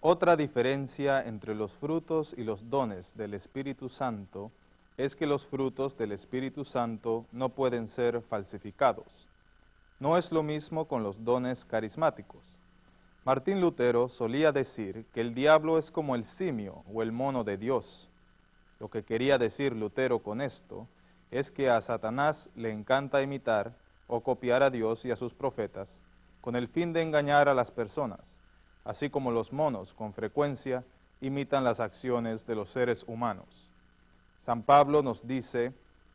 [0.00, 4.52] Otra diferencia entre los frutos y los dones del Espíritu Santo
[4.96, 9.27] es que los frutos del Espíritu Santo no pueden ser falsificados.
[10.00, 12.56] No es lo mismo con los dones carismáticos.
[13.24, 17.56] Martín Lutero solía decir que el diablo es como el simio o el mono de
[17.56, 18.08] Dios.
[18.78, 20.86] Lo que quería decir Lutero con esto
[21.32, 23.74] es que a Satanás le encanta imitar
[24.06, 26.00] o copiar a Dios y a sus profetas
[26.40, 28.36] con el fin de engañar a las personas,
[28.84, 30.84] así como los monos con frecuencia
[31.20, 33.68] imitan las acciones de los seres humanos.
[34.44, 35.72] San Pablo nos dice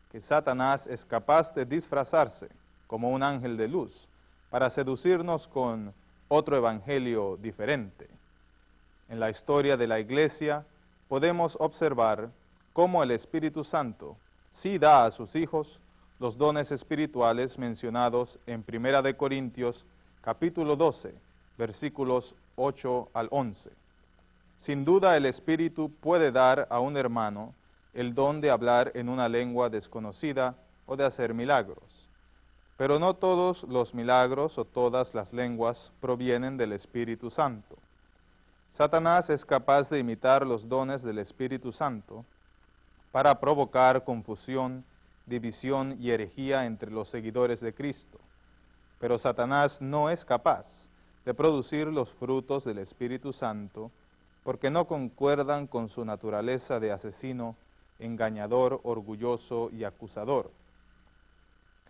[0.09, 2.47] que Satanás es capaz de disfrazarse
[2.87, 4.07] como un ángel de luz
[4.49, 5.93] para seducirnos con
[6.27, 8.07] otro evangelio diferente.
[9.09, 10.65] En la historia de la iglesia
[11.07, 12.29] podemos observar
[12.73, 14.17] cómo el Espíritu Santo
[14.51, 15.79] sí da a sus hijos
[16.19, 19.85] los dones espirituales mencionados en Primera de Corintios
[20.21, 21.13] capítulo 12,
[21.57, 23.71] versículos 8 al 11.
[24.59, 27.53] Sin duda el Espíritu puede dar a un hermano
[27.93, 32.02] el don de hablar en una lengua desconocida o de hacer milagros.
[32.77, 37.77] Pero no todos los milagros o todas las lenguas provienen del Espíritu Santo.
[38.71, 42.25] Satanás es capaz de imitar los dones del Espíritu Santo
[43.11, 44.83] para provocar confusión,
[45.27, 48.19] división y herejía entre los seguidores de Cristo.
[48.99, 50.65] Pero Satanás no es capaz
[51.25, 53.91] de producir los frutos del Espíritu Santo
[54.43, 57.55] porque no concuerdan con su naturaleza de asesino,
[57.99, 60.49] engañador, orgulloso y acusador.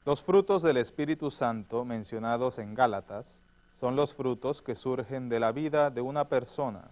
[0.06, 3.40] Los frutos del Espíritu Santo mencionados en Gálatas
[3.80, 6.92] son los frutos que surgen de la vida de una persona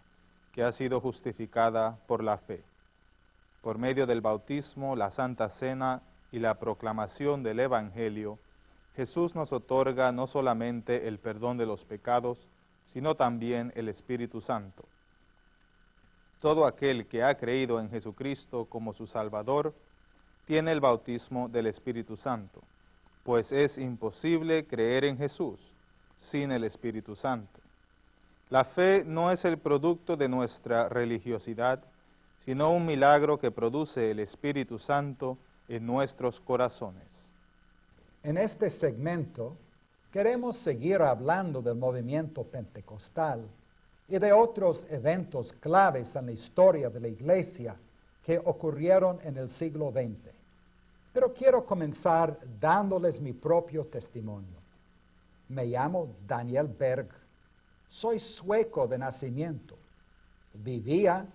[0.54, 2.63] que ha sido justificada por la fe.
[3.62, 8.39] Por medio del bautismo, la Santa Cena y la proclamación del Evangelio,
[8.95, 12.47] Jesús nos otorga no solamente el perdón de los pecados,
[12.93, 14.86] sino también el Espíritu Santo.
[16.39, 19.74] Todo aquel que ha creído en Jesucristo como su Salvador,
[20.45, 22.62] tiene el bautismo del Espíritu Santo
[23.24, 25.60] pues es imposible creer en Jesús
[26.18, 27.60] sin el Espíritu Santo.
[28.50, 31.84] La fe no es el producto de nuestra religiosidad,
[32.44, 37.32] sino un milagro que produce el Espíritu Santo en nuestros corazones.
[38.24, 39.56] En este segmento
[40.12, 43.48] queremos seguir hablando del movimiento pentecostal
[44.08, 47.78] y de otros eventos claves en la historia de la Iglesia
[48.26, 50.40] que ocurrieron en el siglo XX.
[51.13, 54.60] Pero quiero comenzar dándoles mi propio testimonio.
[55.50, 57.10] Me llamo Daniel Berg.
[57.89, 59.78] Soy sueco de nacimiento.
[60.54, 61.26] Vivía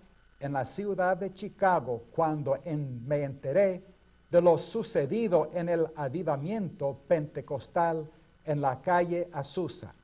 [0.41, 2.57] en la ciudad de Chicago cuando
[3.07, 3.83] me enteré
[4.31, 8.11] de lo sucedido en el avivamiento pentecostal
[8.45, 9.95] en la calle Azusa.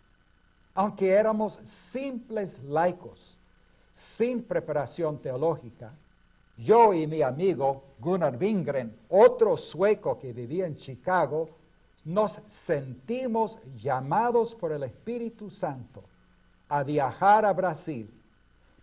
[0.74, 1.58] Aunque éramos
[1.90, 3.38] simples laicos,
[4.16, 5.92] sin preparación teológica,
[6.56, 11.48] yo y mi amigo Gunnar Wingren, otro sueco que vivía en Chicago,
[12.04, 16.02] nos sentimos llamados por el Espíritu Santo
[16.68, 18.10] a viajar a Brasil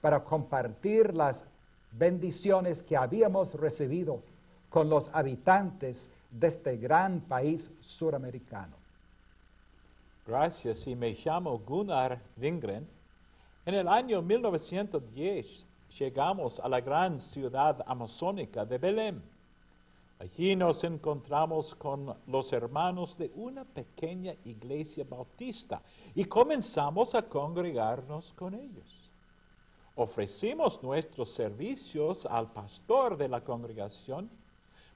[0.02, 1.44] para compartir las
[1.92, 4.22] bendiciones que habíamos recibido
[4.70, 8.78] con los habitantes de este gran país suramericano.
[10.26, 12.88] Gracias, y me llamo Gunnar Wingren.
[13.66, 15.66] En el año 1910
[15.98, 19.22] llegamos a la gran ciudad amazónica de Belém.
[20.20, 25.82] Allí nos encontramos con los hermanos de una pequeña iglesia bautista
[26.14, 29.00] y comenzamos a congregarnos con ellos.
[29.96, 34.30] Ofrecimos nuestros servicios al pastor de la congregación,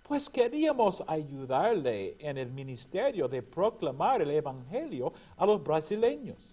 [0.05, 6.52] pues queríamos ayudarle en el ministerio de proclamar el Evangelio a los brasileños.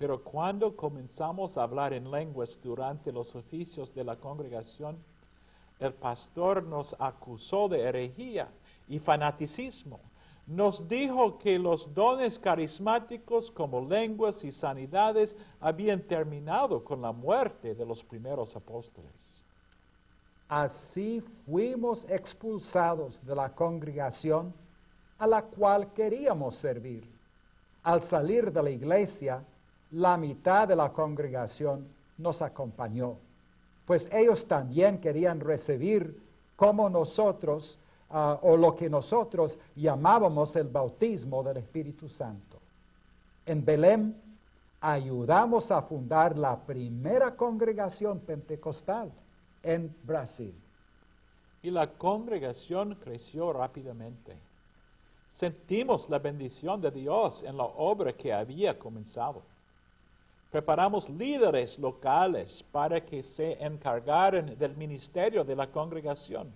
[0.00, 4.96] Pero cuando comenzamos a hablar en lenguas durante los oficios de la congregación,
[5.78, 8.48] el pastor nos acusó de herejía
[8.88, 10.00] y fanaticismo.
[10.46, 17.74] Nos dijo que los dones carismáticos como lenguas y sanidades habían terminado con la muerte
[17.74, 19.12] de los primeros apóstoles.
[20.48, 24.54] Así fuimos expulsados de la congregación
[25.18, 27.06] a la cual queríamos servir.
[27.82, 29.44] Al salir de la iglesia,
[29.92, 33.16] la mitad de la congregación nos acompañó
[33.90, 36.16] pues ellos también querían recibir
[36.54, 37.76] como nosotros,
[38.08, 42.60] ah, o lo que nosotros llamábamos el bautismo del Espíritu Santo.
[43.44, 44.14] En Belém
[44.80, 49.10] ayudamos a fundar la primera congregación pentecostal
[49.60, 50.54] en Brasil.
[51.60, 54.36] Y la congregación creció rápidamente.
[55.30, 59.42] Sentimos la bendición de Dios en la obra que había comenzado.
[60.50, 66.52] Preparamos líderes locales para que se encargaran del ministerio de la congregación.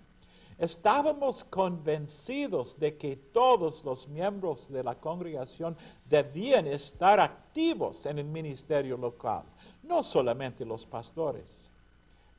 [0.57, 5.75] Estábamos convencidos de que todos los miembros de la congregación
[6.09, 9.43] debían estar activos en el ministerio local,
[9.83, 11.69] no solamente los pastores.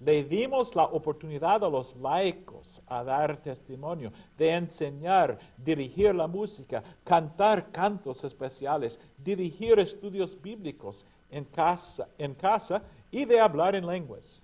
[0.00, 6.82] Le dimos la oportunidad a los laicos a dar testimonio, de enseñar, dirigir la música,
[7.02, 14.42] cantar cantos especiales, dirigir estudios bíblicos, en casa, en casa y de hablar en lenguas.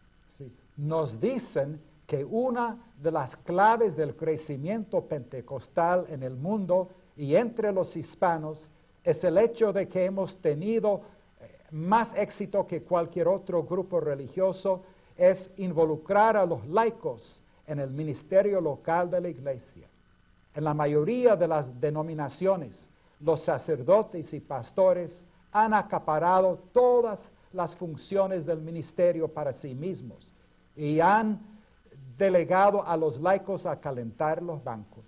[0.77, 7.73] Nos dicen que una de las claves del crecimiento pentecostal en el mundo y entre
[7.73, 8.71] los hispanos
[9.05, 11.03] es el hecho de que hemos tenido
[11.41, 14.83] eh, más éxito que cualquier otro grupo religioso,
[15.17, 19.89] es involucrar a los laicos en el ministerio local de la iglesia.
[20.55, 22.89] En la mayoría de las denominaciones,
[23.21, 30.33] los sacerdotes y pastores han acaparado todas las funciones del ministerio para sí mismos
[30.75, 31.41] y han
[32.17, 35.05] delegado a los laicos a calentar los bancos.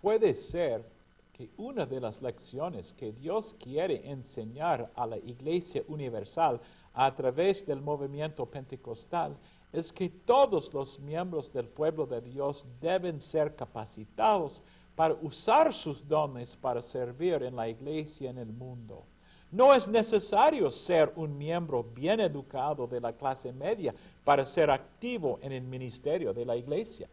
[0.00, 0.84] Puede ser
[1.32, 6.60] que una de las lecciones que Dios quiere enseñar a la Iglesia Universal
[6.92, 9.36] a través del movimiento pentecostal
[9.72, 14.62] es que todos los miembros del pueblo de Dios deben ser capacitados
[15.00, 19.02] para usar sus dones para servir en la iglesia en el mundo.
[19.50, 23.94] No es necesario ser un miembro bien educado de la clase media
[24.26, 27.08] para ser activo en el ministerio de la iglesia.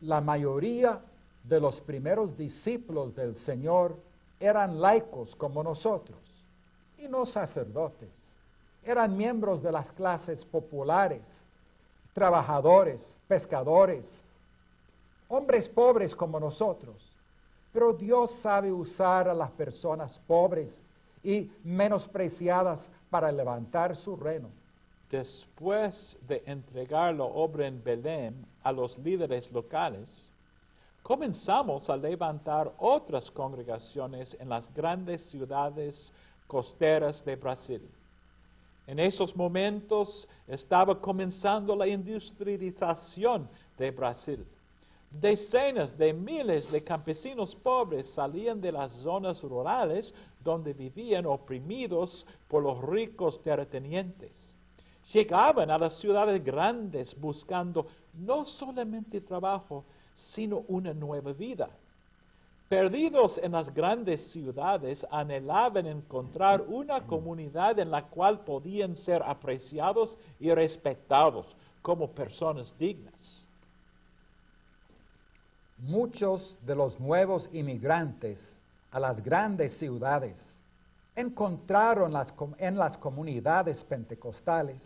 [0.00, 1.00] La mayoría
[1.44, 3.96] de los primeros discípulos del Señor
[4.40, 6.18] eran laicos como nosotros
[6.98, 8.10] y no sacerdotes.
[8.82, 11.22] Eran miembros de las clases populares,
[12.12, 14.24] trabajadores, pescadores,
[15.32, 16.96] hombres pobres como nosotros.
[17.72, 20.82] Pero Dios sabe usar a las personas pobres
[21.24, 24.50] y menospreciadas para levantar su reino.
[25.10, 30.30] Después de entregar la obra en Belém a los líderes locales,
[31.02, 36.12] comenzamos a levantar otras congregaciones en las grandes ciudades
[36.46, 37.82] costeras de Brasil.
[38.86, 44.46] En esos momentos estaba comenzando la industrialización de Brasil.
[45.20, 52.62] Decenas de miles de campesinos pobres salían de las zonas rurales donde vivían oprimidos por
[52.62, 54.56] los ricos terratenientes.
[55.12, 59.84] Llegaban a las ciudades grandes buscando no solamente trabajo,
[60.14, 61.68] sino una nueva vida.
[62.68, 70.16] Perdidos en las grandes ciudades, anhelaban encontrar una comunidad en la cual podían ser apreciados
[70.40, 73.41] y respetados como personas dignas.
[75.82, 78.40] Muchos de los nuevos inmigrantes
[78.92, 80.38] a las grandes ciudades
[81.14, 82.14] encontraron
[82.58, 84.82] en las comunidades pentecostales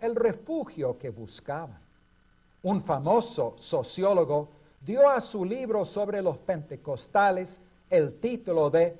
[0.00, 1.78] el refugio que buscaban.
[2.62, 4.48] Un famoso sociólogo
[4.80, 7.58] dio a su libro sobre los pentecostales
[7.88, 8.98] el título de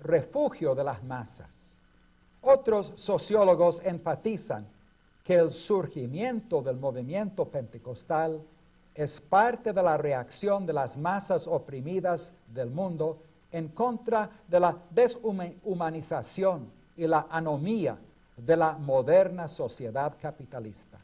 [0.00, 1.50] Refugio de las Masas.
[2.42, 4.66] Otros sociólogos enfatizan
[5.24, 8.40] que el surgimiento del movimiento pentecostal
[8.96, 13.18] es parte de la reacción de las masas oprimidas del mundo
[13.52, 17.98] en contra de la deshumanización y la anomía
[18.36, 20.98] de la moderna sociedad capitalista.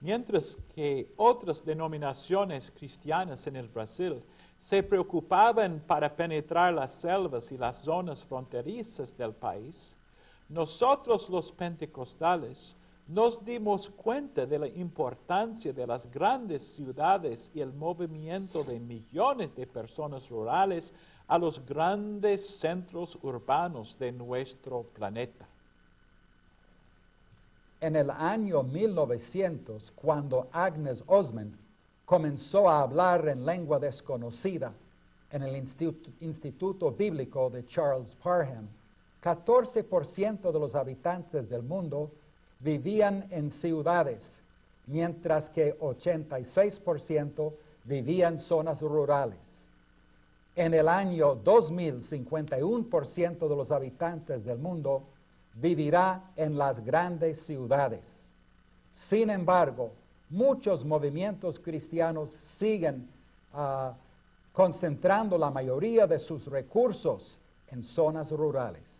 [0.00, 4.22] Mientras que otras denominaciones cristianas en el Brasil
[4.58, 9.94] se preocupaban para penetrar las selvas y las zonas fronterizas del país,
[10.48, 12.74] nosotros los pentecostales
[13.06, 19.54] nos dimos cuenta de la importancia de las grandes ciudades y el movimiento de millones
[19.54, 20.92] de personas rurales
[21.26, 25.46] a los grandes centros urbanos de nuestro planeta.
[27.80, 31.54] En el año 1900, cuando Agnes Osmond
[32.06, 34.72] comenzó a hablar en lengua desconocida
[35.30, 38.68] en el Instituto, Instituto Bíblico de Charles Parham,
[39.22, 42.10] 14% de los habitantes del mundo
[42.64, 44.22] vivían en ciudades,
[44.86, 47.52] mientras que 86%
[47.84, 49.38] vivían en zonas rurales.
[50.56, 55.02] En el año 2000, 51% de los habitantes del mundo
[55.54, 58.06] vivirá en las grandes ciudades.
[58.92, 59.92] Sin embargo,
[60.30, 63.08] muchos movimientos cristianos siguen
[63.52, 63.94] ah,
[64.52, 67.38] concentrando la mayoría de sus recursos
[67.68, 68.93] en zonas rurales.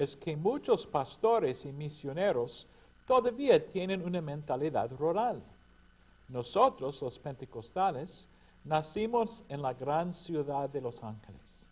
[0.00, 2.66] Es que muchos pastores y misioneros
[3.06, 5.42] todavía tienen una mentalidad rural.
[6.26, 8.26] Nosotros, los pentecostales,
[8.64, 11.66] nacimos en la gran ciudad de Los Ángeles.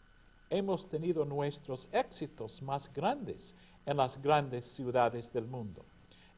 [0.51, 3.55] Hemos tenido nuestros éxitos más grandes
[3.87, 5.83] en las grandes ciudades del mundo.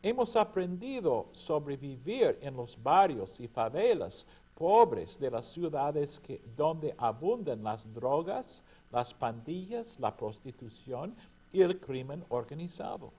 [0.00, 4.24] Hemos aprendido sobrevivir en los barrios y favelas
[4.54, 6.22] pobres de las ciudades
[6.56, 8.62] donde abundan las drogas,
[8.92, 11.16] las pandillas, la prostitución
[11.52, 13.12] y el crimen organizado.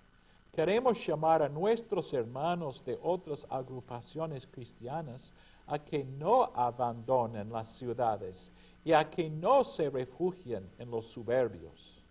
[0.52, 5.34] Queremos llamar a nuestros hermanos de otras agrupaciones cristianas
[5.66, 8.52] a que no abandonen las ciudades
[8.84, 12.04] y a que no se refugien en los suburbios.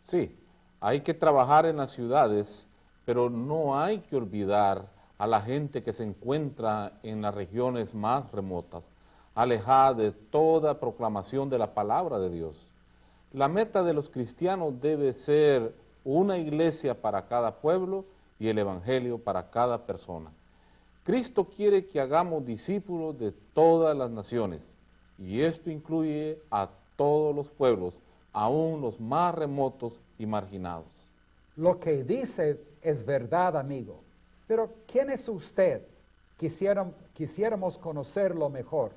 [0.00, 0.36] Sí,
[0.80, 2.66] hay que trabajar en las ciudades,
[3.04, 8.30] pero no hay que olvidar a la gente que se encuentra en las regiones más
[8.32, 8.90] remotas,
[9.34, 12.56] alejada de toda proclamación de la palabra de Dios.
[13.34, 15.74] La meta de los cristianos debe ser
[16.04, 18.04] una iglesia para cada pueblo
[18.38, 20.30] y el Evangelio para cada persona.
[21.02, 24.64] Cristo quiere que hagamos discípulos de todas las naciones
[25.18, 28.00] y esto incluye a todos los pueblos,
[28.32, 30.94] aún los más remotos y marginados.
[31.56, 34.00] Lo que dice es verdad, amigo.
[34.46, 35.82] Pero ¿quién es usted?
[36.38, 38.92] Quisiéramos conocerlo mejor.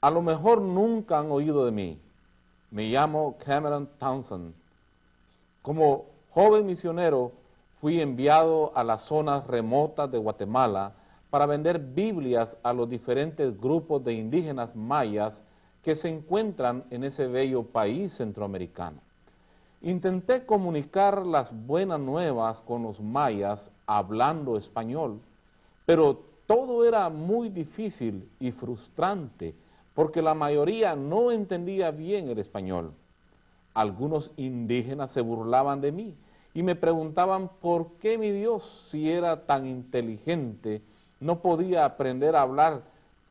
[0.00, 2.00] A lo mejor nunca han oído de mí.
[2.72, 4.54] Me llamo Cameron Townsend.
[5.60, 7.32] Como joven misionero
[7.82, 10.94] fui enviado a las zonas remotas de Guatemala
[11.28, 15.42] para vender Biblias a los diferentes grupos de indígenas mayas
[15.82, 19.02] que se encuentran en ese bello país centroamericano.
[19.82, 25.20] Intenté comunicar las buenas nuevas con los mayas hablando español,
[25.84, 29.54] pero todo era muy difícil y frustrante
[29.94, 32.92] porque la mayoría no entendía bien el español.
[33.74, 36.14] Algunos indígenas se burlaban de mí
[36.54, 40.82] y me preguntaban por qué mi Dios, si era tan inteligente,
[41.20, 42.82] no podía aprender a hablar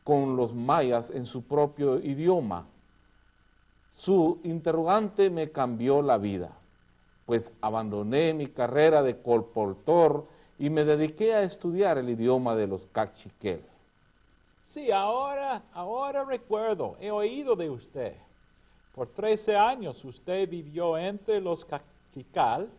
[0.04, 2.66] con los mayas en su propio idioma.
[3.98, 6.50] Su interrogante me cambió la vida,
[7.26, 10.26] pues abandoné mi carrera de colportor
[10.58, 13.62] y me dediqué a estudiar el idioma de los cachiquel.
[14.74, 18.16] Sí, ahora, ahora recuerdo, he oído de usted.
[18.96, 22.70] Por 13 años usted vivió entre los cachical,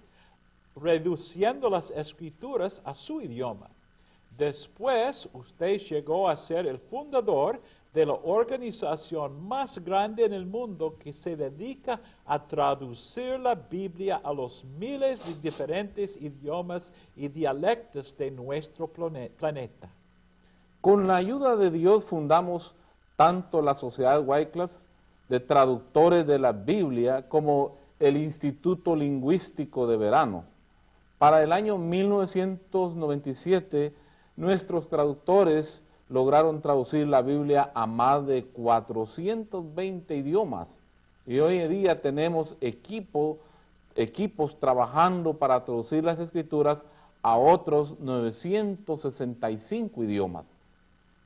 [0.74, 3.68] reduciendo las escrituras a su idioma.
[4.38, 7.61] Después usted llegó a ser el fundador
[7.93, 14.22] de la organización más grande en el mundo que se dedica a traducir la Biblia
[14.24, 19.90] a los miles de diferentes idiomas y dialectos de nuestro plane- planeta.
[20.82, 22.74] Con la ayuda de Dios fundamos
[23.14, 24.74] tanto la Sociedad Wycliffe
[25.28, 30.42] de Traductores de la Biblia como el Instituto Lingüístico de Verano.
[31.18, 33.94] Para el año 1997
[34.36, 40.80] nuestros traductores lograron traducir la Biblia a más de 420 idiomas
[41.28, 43.38] y hoy en día tenemos equipo,
[43.94, 46.84] equipos trabajando para traducir las escrituras
[47.22, 50.44] a otros 965 idiomas.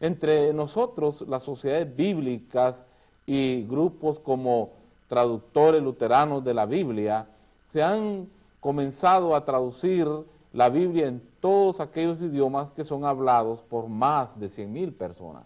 [0.00, 2.82] Entre nosotros, las sociedades bíblicas
[3.24, 4.70] y grupos como
[5.08, 7.26] traductores luteranos de la Biblia,
[7.72, 8.28] se han
[8.60, 10.06] comenzado a traducir
[10.52, 15.44] la Biblia en todos aquellos idiomas que son hablados por más de 100.000 personas.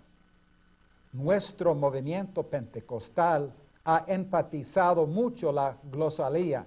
[1.12, 3.52] Nuestro movimiento pentecostal
[3.84, 6.64] ha enfatizado mucho la glosalía,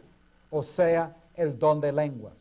[0.50, 2.36] o sea, el don de lenguas.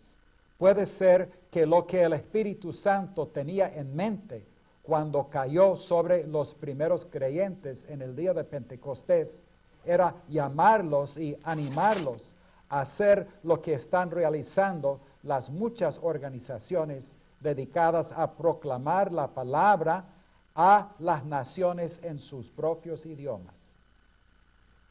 [0.58, 4.51] Puede ser que lo que el Espíritu Santo tenía en mente
[4.82, 9.40] cuando cayó sobre los primeros creyentes en el día de Pentecostés
[9.84, 12.34] era llamarlos y animarlos
[12.68, 17.10] a hacer lo que están realizando las muchas organizaciones
[17.40, 20.04] dedicadas a proclamar la palabra
[20.54, 23.54] a las naciones en sus propios idiomas.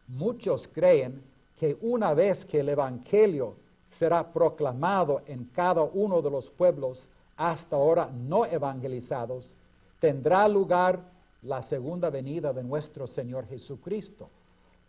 [0.06, 1.20] Muchos creen
[1.58, 3.56] que una vez que el Evangelio
[3.98, 7.08] será proclamado en cada uno de los pueblos
[7.40, 9.54] hasta ahora no evangelizados,
[9.98, 11.00] tendrá lugar
[11.42, 14.28] la segunda venida de nuestro Señor Jesucristo,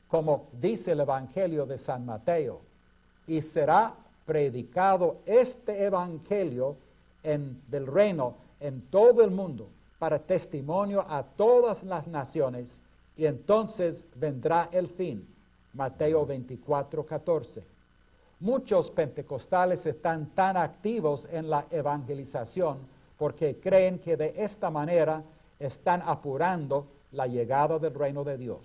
[0.09, 2.59] como dice el Evangelio de San Mateo
[3.25, 3.93] y será
[4.25, 6.75] predicado este evangelio
[7.23, 12.81] en, del reino en todo el mundo para testimonio a todas las naciones
[13.15, 15.25] y entonces vendrá el fin.
[15.73, 17.63] Mateo 24, 14.
[18.41, 22.79] Muchos pentecostales están tan activos en la evangelización
[23.15, 25.21] porque creen que de esta manera
[25.59, 28.59] están apurando la llegada del reino de Dios.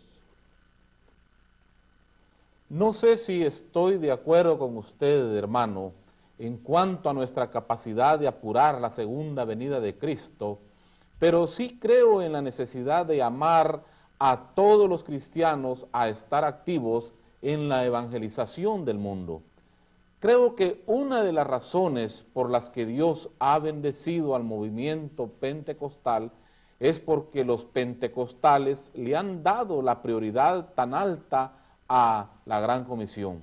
[2.70, 5.92] No sé si estoy de acuerdo con usted, hermano,
[6.38, 10.58] en cuanto a nuestra capacidad de apurar la segunda venida de Cristo,
[11.18, 13.82] pero sí creo en la necesidad de llamar
[14.18, 17.12] a todos los cristianos a estar activos
[17.42, 19.42] en la evangelización del mundo.
[20.18, 26.30] Creo que una de las razones por las que Dios ha bendecido al movimiento pentecostal
[26.80, 31.52] es porque los pentecostales le han dado la prioridad tan alta
[31.88, 33.40] a la gran comisión.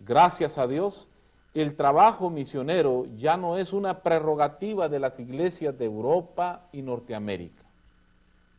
[0.00, 1.06] Gracias a Dios,
[1.54, 7.62] el trabajo misionero ya no es una prerrogativa de las iglesias de Europa y Norteamérica.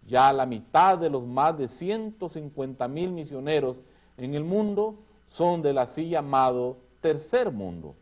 [0.07, 3.79] Ya la mitad de los más de 150 mil misioneros
[4.17, 4.95] en el mundo
[5.27, 7.95] son del así llamado tercer mundo.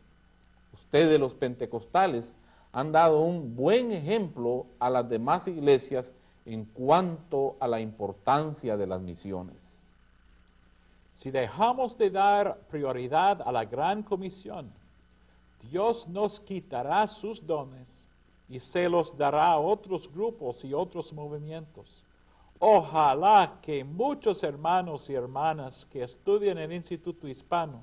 [0.72, 2.34] Ustedes los pentecostales
[2.72, 6.12] han dado un buen ejemplo a las demás iglesias
[6.44, 9.56] en cuanto a la importancia de las misiones.
[11.10, 14.70] Si dejamos de dar prioridad a la gran comisión,
[15.70, 17.88] Dios nos quitará sus dones
[18.48, 22.04] y se los dará a otros grupos y otros movimientos.
[22.58, 27.82] Ojalá que muchos hermanos y hermanas que estudian en el Instituto Hispano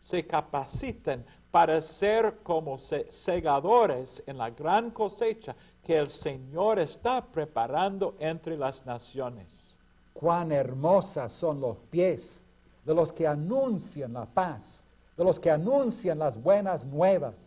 [0.00, 8.14] se capaciten para ser como segadores en la gran cosecha que el Señor está preparando
[8.18, 9.76] entre las naciones.
[10.12, 12.42] Cuán hermosas son los pies
[12.84, 14.82] de los que anuncian la paz,
[15.16, 17.38] de los que anuncian las buenas nuevas.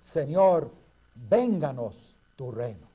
[0.00, 0.70] Señor,
[1.14, 1.96] vénganos
[2.36, 2.89] tu reino.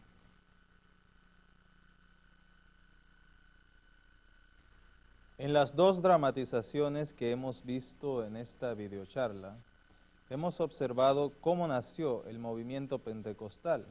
[5.38, 9.58] En las dos dramatizaciones que hemos visto en esta videocharla,
[10.30, 13.86] hemos observado cómo nació el movimiento pentecostal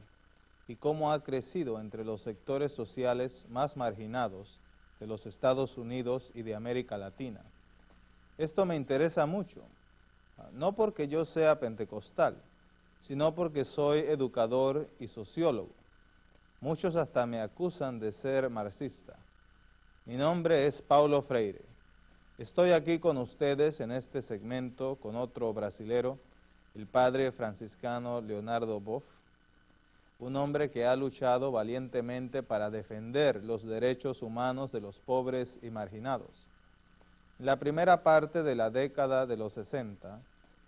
[0.67, 4.57] y cómo ha crecido entre los sectores sociales más marginados
[4.99, 7.41] de los Estados Unidos y de América Latina.
[8.39, 9.61] Esto me interesa mucho,
[10.51, 12.37] no porque yo sea pentecostal,
[13.01, 15.69] sino porque soy educador y sociólogo.
[16.59, 19.15] Muchos hasta me acusan de ser marxista.
[20.07, 21.61] Mi nombre es Paulo Freire.
[22.37, 26.19] Estoy aquí con ustedes en este segmento con otro brasilero,
[26.75, 29.03] el padre franciscano Leonardo Boff,
[30.19, 35.71] un hombre que ha luchado valientemente para defender los derechos humanos de los pobres y
[35.71, 36.45] marginados.
[37.39, 40.19] En la primera parte de la década de los 60,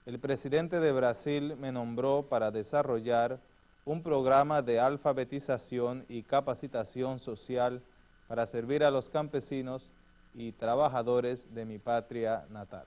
[0.08, 3.38] el presidente de Brasil me nombró para desarrollar
[3.86, 7.84] un programa de alfabetización y capacitación social
[8.28, 9.90] para servir a los campesinos
[10.34, 12.86] y trabajadores de mi patria natal.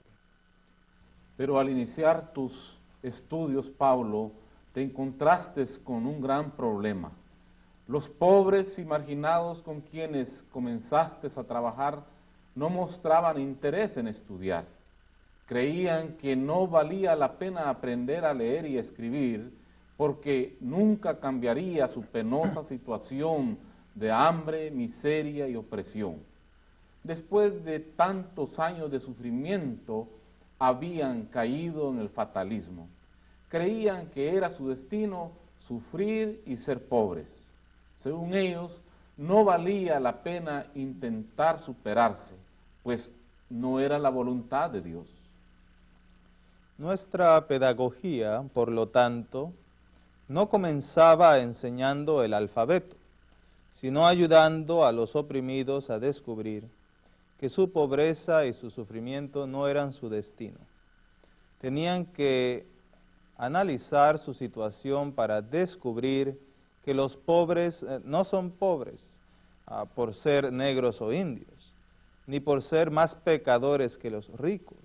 [1.37, 4.31] Pero al iniciar tus estudios, Pablo,
[4.73, 7.11] te encontraste con un gran problema.
[7.87, 12.03] Los pobres y marginados con quienes comenzaste a trabajar
[12.55, 14.65] no mostraban interés en estudiar.
[15.45, 19.51] Creían que no valía la pena aprender a leer y escribir
[19.97, 23.57] porque nunca cambiaría su penosa situación
[23.95, 26.17] de hambre, miseria y opresión.
[27.03, 30.07] Después de tantos años de sufrimiento,
[30.59, 32.87] habían caído en el fatalismo
[33.51, 35.33] creían que era su destino
[35.67, 37.27] sufrir y ser pobres.
[37.99, 38.71] Según ellos,
[39.17, 42.33] no valía la pena intentar superarse,
[42.81, 43.11] pues
[43.49, 45.05] no era la voluntad de Dios.
[46.77, 49.51] Nuestra pedagogía, por lo tanto,
[50.29, 52.95] no comenzaba enseñando el alfabeto,
[53.81, 56.69] sino ayudando a los oprimidos a descubrir
[57.39, 60.59] que su pobreza y su sufrimiento no eran su destino.
[61.59, 62.67] Tenían que
[63.37, 66.39] analizar su situación para descubrir
[66.85, 69.03] que los pobres eh, no son pobres
[69.65, 71.73] ah, por ser negros o indios,
[72.27, 74.77] ni por ser más pecadores que los ricos.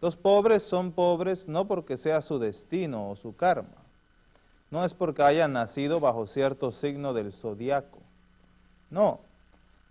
[0.00, 3.82] Los pobres son pobres no porque sea su destino o su karma,
[4.70, 7.98] no es porque hayan nacido bajo cierto signo del zodiaco.
[8.90, 9.20] No,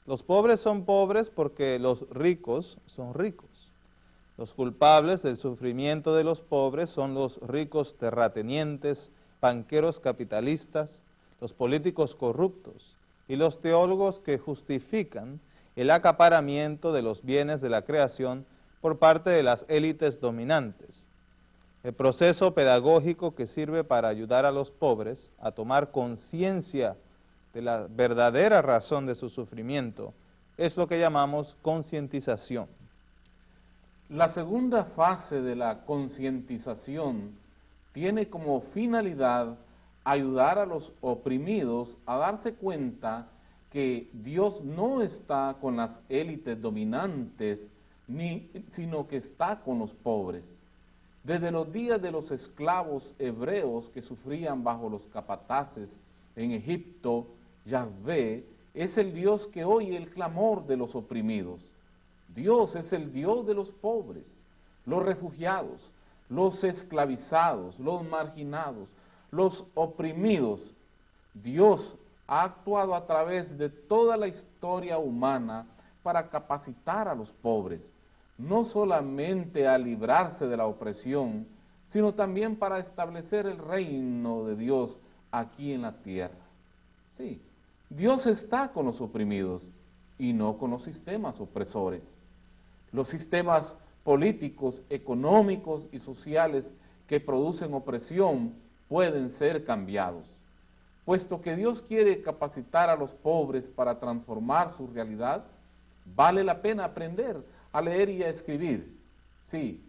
[0.05, 3.49] los pobres son pobres porque los ricos son ricos.
[4.37, 11.01] Los culpables del sufrimiento de los pobres son los ricos terratenientes, banqueros capitalistas,
[11.41, 12.95] los políticos corruptos
[13.27, 15.39] y los teólogos que justifican
[15.75, 18.45] el acaparamiento de los bienes de la creación
[18.81, 21.05] por parte de las élites dominantes.
[21.83, 26.95] El proceso pedagógico que sirve para ayudar a los pobres a tomar conciencia
[27.57, 30.13] de la verdadera razón de su sufrimiento
[30.57, 32.67] es lo que llamamos concientización.
[34.09, 37.31] La segunda fase de la concientización
[37.93, 39.57] tiene como finalidad
[40.03, 43.25] ayudar a los oprimidos a darse cuenta
[43.71, 47.67] que Dios no está con las élites dominantes,
[48.07, 50.45] ni, sino que está con los pobres.
[51.23, 55.89] Desde los días de los esclavos hebreos que sufrían bajo los capataces
[56.35, 57.25] en Egipto,
[57.67, 61.61] Yahvé es el Dios que oye el clamor de los oprimidos.
[62.33, 64.25] Dios es el Dios de los pobres,
[64.85, 65.81] los refugiados,
[66.29, 68.87] los esclavizados, los marginados,
[69.31, 70.61] los oprimidos.
[71.33, 71.95] Dios
[72.27, 75.65] ha actuado a través de toda la historia humana
[76.03, 77.85] para capacitar a los pobres,
[78.37, 81.47] no solamente a librarse de la opresión,
[81.87, 84.97] sino también para establecer el reino de Dios
[85.31, 86.35] aquí en la tierra.
[87.17, 87.41] Sí,
[87.89, 89.63] Dios está con los oprimidos
[90.19, 92.17] y no con los sistemas opresores.
[92.91, 96.65] Los sistemas políticos, económicos y sociales
[97.07, 98.53] que producen opresión
[98.89, 100.29] pueden ser cambiados.
[101.05, 105.45] Puesto que Dios quiere capacitar a los pobres para transformar su realidad,
[106.15, 107.37] vale la pena aprender
[107.71, 108.97] a leer y a escribir.
[109.43, 109.81] Sí,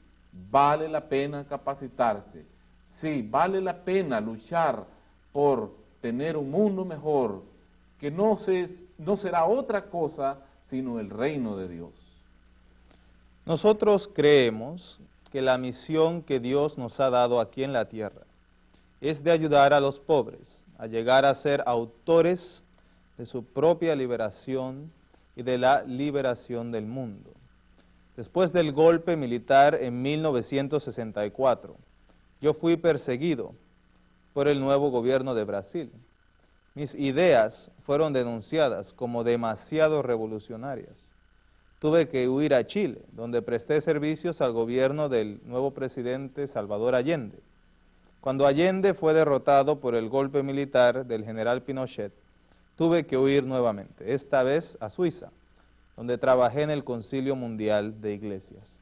[0.50, 2.46] vale la pena capacitarse.
[2.86, 4.84] Sí, vale la pena luchar
[5.32, 7.42] por tener un mundo mejor
[8.00, 8.68] que no, se,
[8.98, 10.38] no será otra cosa
[10.68, 11.92] sino el reino de Dios.
[13.46, 15.00] Nosotros creemos
[15.32, 18.22] que la misión que Dios nos ha dado aquí en la tierra
[19.00, 22.62] es de ayudar a los pobres a llegar a ser autores
[23.18, 24.92] de su propia liberación
[25.34, 27.30] y de la liberación del mundo.
[28.16, 31.76] Después del golpe militar en 1964,
[32.40, 33.54] yo fui perseguido
[34.32, 35.90] por el nuevo gobierno de Brasil.
[36.78, 41.10] Mis ideas fueron denunciadas como demasiado revolucionarias.
[41.80, 47.40] tuve que huir a Chile, donde presté servicios al gobierno del nuevo presidente Salvador Allende.
[48.20, 52.12] Cuando Allende fue derrotado por el golpe militar del general Pinochet,
[52.76, 55.32] tuve que huir nuevamente, esta vez a Suiza,
[55.96, 58.78] donde trabajé en el Concilio Mundial de Iglesias.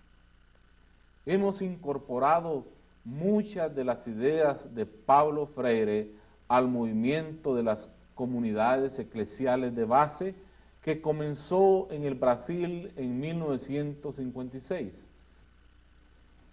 [1.24, 2.66] Hemos incorporado
[3.06, 6.10] muchas de las ideas de Pablo Freire
[6.48, 10.34] al movimiento de las comunidades eclesiales de base
[10.82, 15.06] que comenzó en el Brasil en 1956.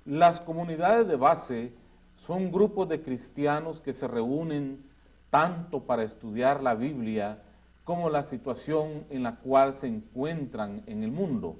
[0.06, 1.72] Las comunidades de base
[2.26, 4.80] son grupos de cristianos que se reúnen
[5.30, 7.40] tanto para estudiar la Biblia
[7.84, 11.58] como la situación en la cual se encuentran en el mundo.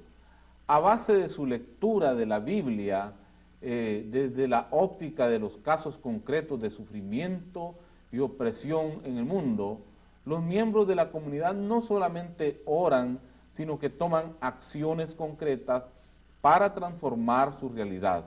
[0.66, 3.12] A base de su lectura de la Biblia,
[3.60, 7.74] eh, desde la óptica de los casos concretos de sufrimiento
[8.14, 9.80] y opresión en el mundo,
[10.24, 13.18] los miembros de la comunidad no solamente oran,
[13.50, 15.84] sino que toman acciones concretas
[16.40, 18.24] para transformar su realidad.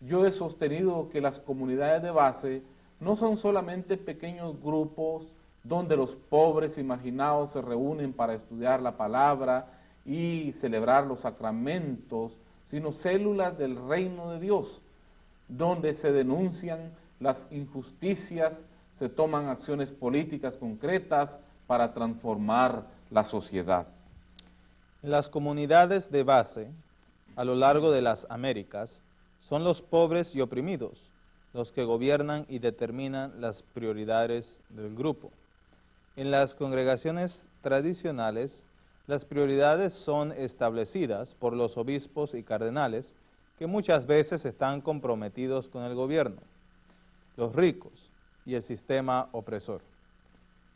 [0.00, 2.62] Yo he sostenido que las comunidades de base
[3.00, 5.26] no son solamente pequeños grupos
[5.64, 9.66] donde los pobres imaginados se reúnen para estudiar la palabra
[10.04, 12.36] y celebrar los sacramentos,
[12.66, 14.80] sino células del reino de Dios,
[15.48, 18.64] donde se denuncian las injusticias,
[18.98, 23.86] se toman acciones políticas concretas para transformar la sociedad.
[25.02, 26.70] En las comunidades de base,
[27.36, 29.00] a lo largo de las Américas,
[29.40, 31.10] son los pobres y oprimidos
[31.52, 35.30] los que gobiernan y determinan las prioridades del grupo.
[36.16, 38.64] En las congregaciones tradicionales,
[39.06, 43.14] las prioridades son establecidas por los obispos y cardenales
[43.58, 46.40] que muchas veces están comprometidos con el gobierno,
[47.36, 47.92] los ricos
[48.46, 49.82] y el sistema opresor.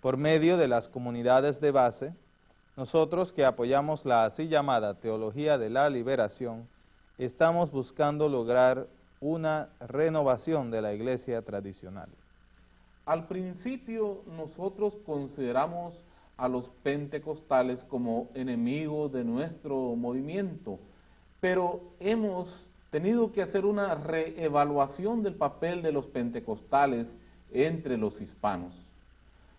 [0.00, 2.14] Por medio de las comunidades de base,
[2.76, 6.68] nosotros que apoyamos la así llamada teología de la liberación,
[7.18, 8.86] estamos buscando lograr
[9.20, 12.08] una renovación de la iglesia tradicional.
[13.04, 15.94] Al principio nosotros consideramos
[16.36, 20.78] a los pentecostales como enemigos de nuestro movimiento,
[21.40, 27.16] pero hemos tenido que hacer una reevaluación del papel de los pentecostales
[27.52, 28.74] entre los hispanos.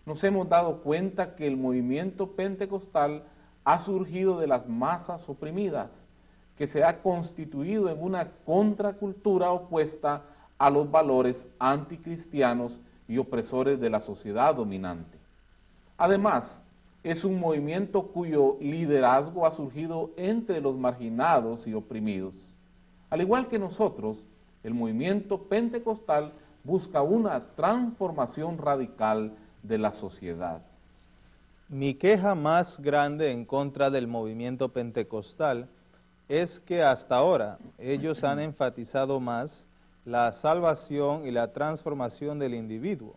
[0.06, 3.24] Nos hemos dado cuenta que el movimiento pentecostal
[3.64, 5.92] ha surgido de las masas oprimidas,
[6.56, 10.22] que se ha constituido en una contracultura opuesta
[10.58, 12.78] a los valores anticristianos
[13.08, 15.18] y opresores de la sociedad dominante.
[15.96, 16.62] Además,
[17.02, 22.34] es un movimiento cuyo liderazgo ha surgido entre los marginados y oprimidos.
[23.08, 24.22] Al igual que nosotros,
[24.62, 26.32] el movimiento pentecostal
[26.64, 29.32] busca una transformación radical
[29.62, 30.62] de la sociedad.
[31.68, 35.68] Mi queja más grande en contra del movimiento pentecostal
[36.28, 39.66] es que hasta ahora ellos han enfatizado más
[40.04, 43.14] la salvación y la transformación del individuo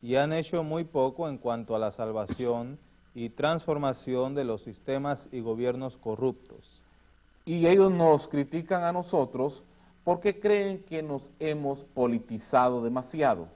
[0.00, 2.78] y han hecho muy poco en cuanto a la salvación
[3.14, 6.82] y transformación de los sistemas y gobiernos corruptos.
[7.44, 9.62] Y ellos nos critican a nosotros
[10.04, 13.48] porque creen que nos hemos politizado demasiado.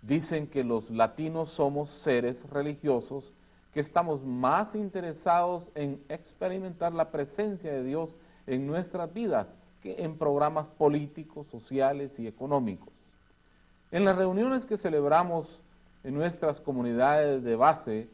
[0.00, 3.32] Dicen que los latinos somos seres religiosos
[3.72, 8.14] que estamos más interesados en experimentar la presencia de Dios
[8.46, 9.48] en nuestras vidas
[9.82, 12.92] que en programas políticos, sociales y económicos.
[13.90, 15.60] En las reuniones que celebramos
[16.04, 18.08] en nuestras comunidades de base,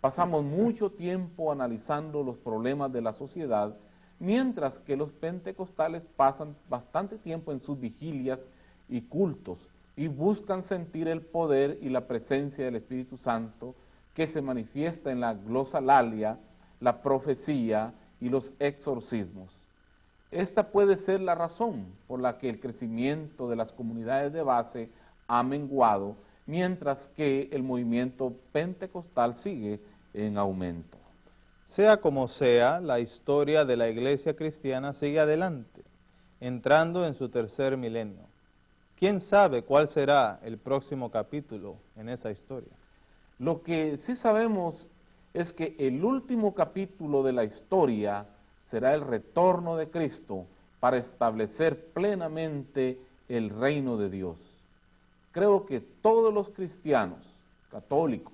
[0.00, 3.74] pasamos mucho tiempo analizando los problemas de la sociedad,
[4.18, 8.40] mientras que los pentecostales pasan bastante tiempo en sus vigilias
[8.88, 9.58] y cultos
[9.96, 13.74] y buscan sentir el poder y la presencia del Espíritu Santo
[14.14, 16.38] que se manifiesta en la glosalalia,
[16.80, 19.58] la profecía y los exorcismos.
[20.30, 24.90] Esta puede ser la razón por la que el crecimiento de las comunidades de base
[25.28, 29.80] ha menguado, mientras que el movimiento pentecostal sigue
[30.12, 30.98] en aumento.
[31.74, 35.82] Sea como sea, la historia de la iglesia cristiana sigue adelante,
[36.40, 38.22] entrando en su tercer milenio.
[38.96, 42.70] ¿Quién sabe cuál será el próximo capítulo en esa historia?
[43.40, 44.86] Lo que sí sabemos
[45.32, 48.24] es que el último capítulo de la historia
[48.70, 50.46] será el retorno de Cristo
[50.78, 54.38] para establecer plenamente el reino de Dios.
[55.32, 57.26] Creo que todos los cristianos,
[57.68, 58.32] católicos,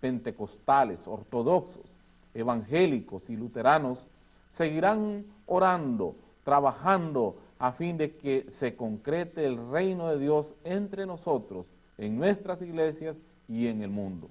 [0.00, 1.97] pentecostales, ortodoxos,
[2.34, 4.06] evangélicos y luteranos
[4.50, 6.14] seguirán orando,
[6.44, 11.66] trabajando a fin de que se concrete el reino de Dios entre nosotros,
[11.96, 14.28] en nuestras iglesias y en el mundo.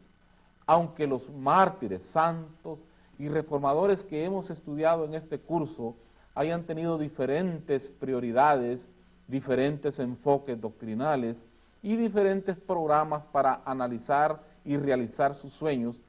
[0.65, 2.83] Aunque los mártires santos
[3.19, 5.95] y reformadores que hemos estudiado en este curso
[6.35, 8.87] hayan tenido diferentes prioridades,
[9.27, 11.43] diferentes enfoques doctrinales
[11.81, 15.99] y diferentes programas para analizar y realizar sus sueños,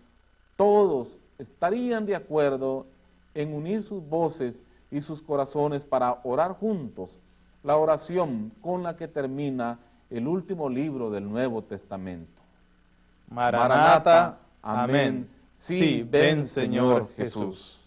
[0.56, 1.08] todos
[1.38, 2.86] estarían de acuerdo
[3.34, 4.60] en unir sus voces
[4.90, 7.10] y sus corazones para orar juntos
[7.62, 9.78] la oración con la que termina
[10.10, 12.40] el último libro del Nuevo Testamento.
[13.30, 15.28] Maranata, amén.
[15.54, 17.78] Sí, ven Señor Jesús.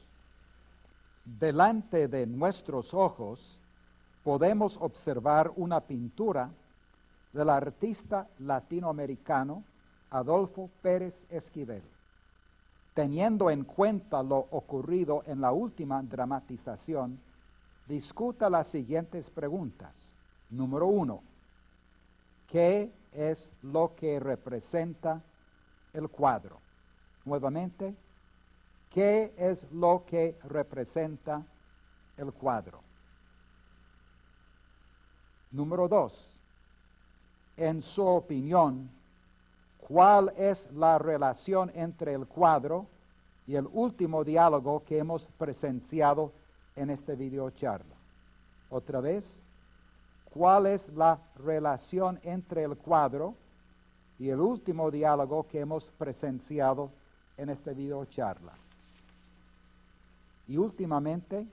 [1.25, 3.59] Delante de nuestros ojos
[4.23, 6.49] podemos observar una pintura
[7.33, 9.63] del artista latinoamericano
[10.09, 11.81] Adolfo Pérez Esquivel.
[12.93, 17.19] Teniendo en cuenta lo ocurrido en la última dramatización,
[17.87, 20.13] discuta las siguientes preguntas.
[20.49, 21.23] Número uno,
[22.47, 25.21] ¿qué es lo que representa
[25.93, 26.59] el cuadro?
[27.23, 27.95] Nuevamente,
[28.89, 31.45] ¿qué es lo que representa
[32.17, 32.81] el cuadro?
[35.51, 36.13] Número dos,
[37.55, 38.89] en su opinión,
[39.91, 42.87] ¿cuál es la relación entre el cuadro
[43.45, 46.31] y el último diálogo que hemos presenciado
[46.77, 47.95] en este video charla?
[48.69, 49.43] Otra vez,
[50.33, 53.35] ¿cuál es la relación entre el cuadro
[54.17, 56.89] y el último diálogo que hemos presenciado
[57.35, 58.53] en este video charla?
[60.47, 61.45] Y últimamente,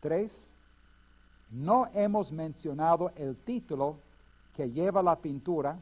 [0.00, 0.54] tres,
[1.50, 3.98] no hemos mencionado el título
[4.54, 5.78] que lleva la pintura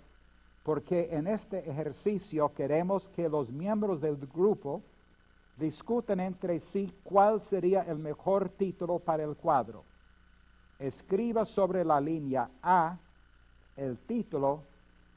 [0.62, 4.82] porque en este ejercicio queremos que los miembros del grupo
[5.56, 9.84] discutan entre sí cuál sería el mejor título para el cuadro.
[10.78, 12.96] Escriba sobre la línea A
[13.76, 14.62] el título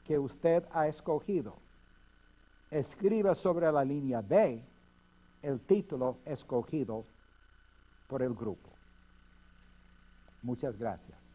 [0.04, 1.54] que usted ha escogido.
[2.70, 4.62] Escriba sobre la línea B
[5.42, 7.04] el título escogido
[8.08, 8.70] por el grupo.
[10.42, 11.25] Muchas gracias.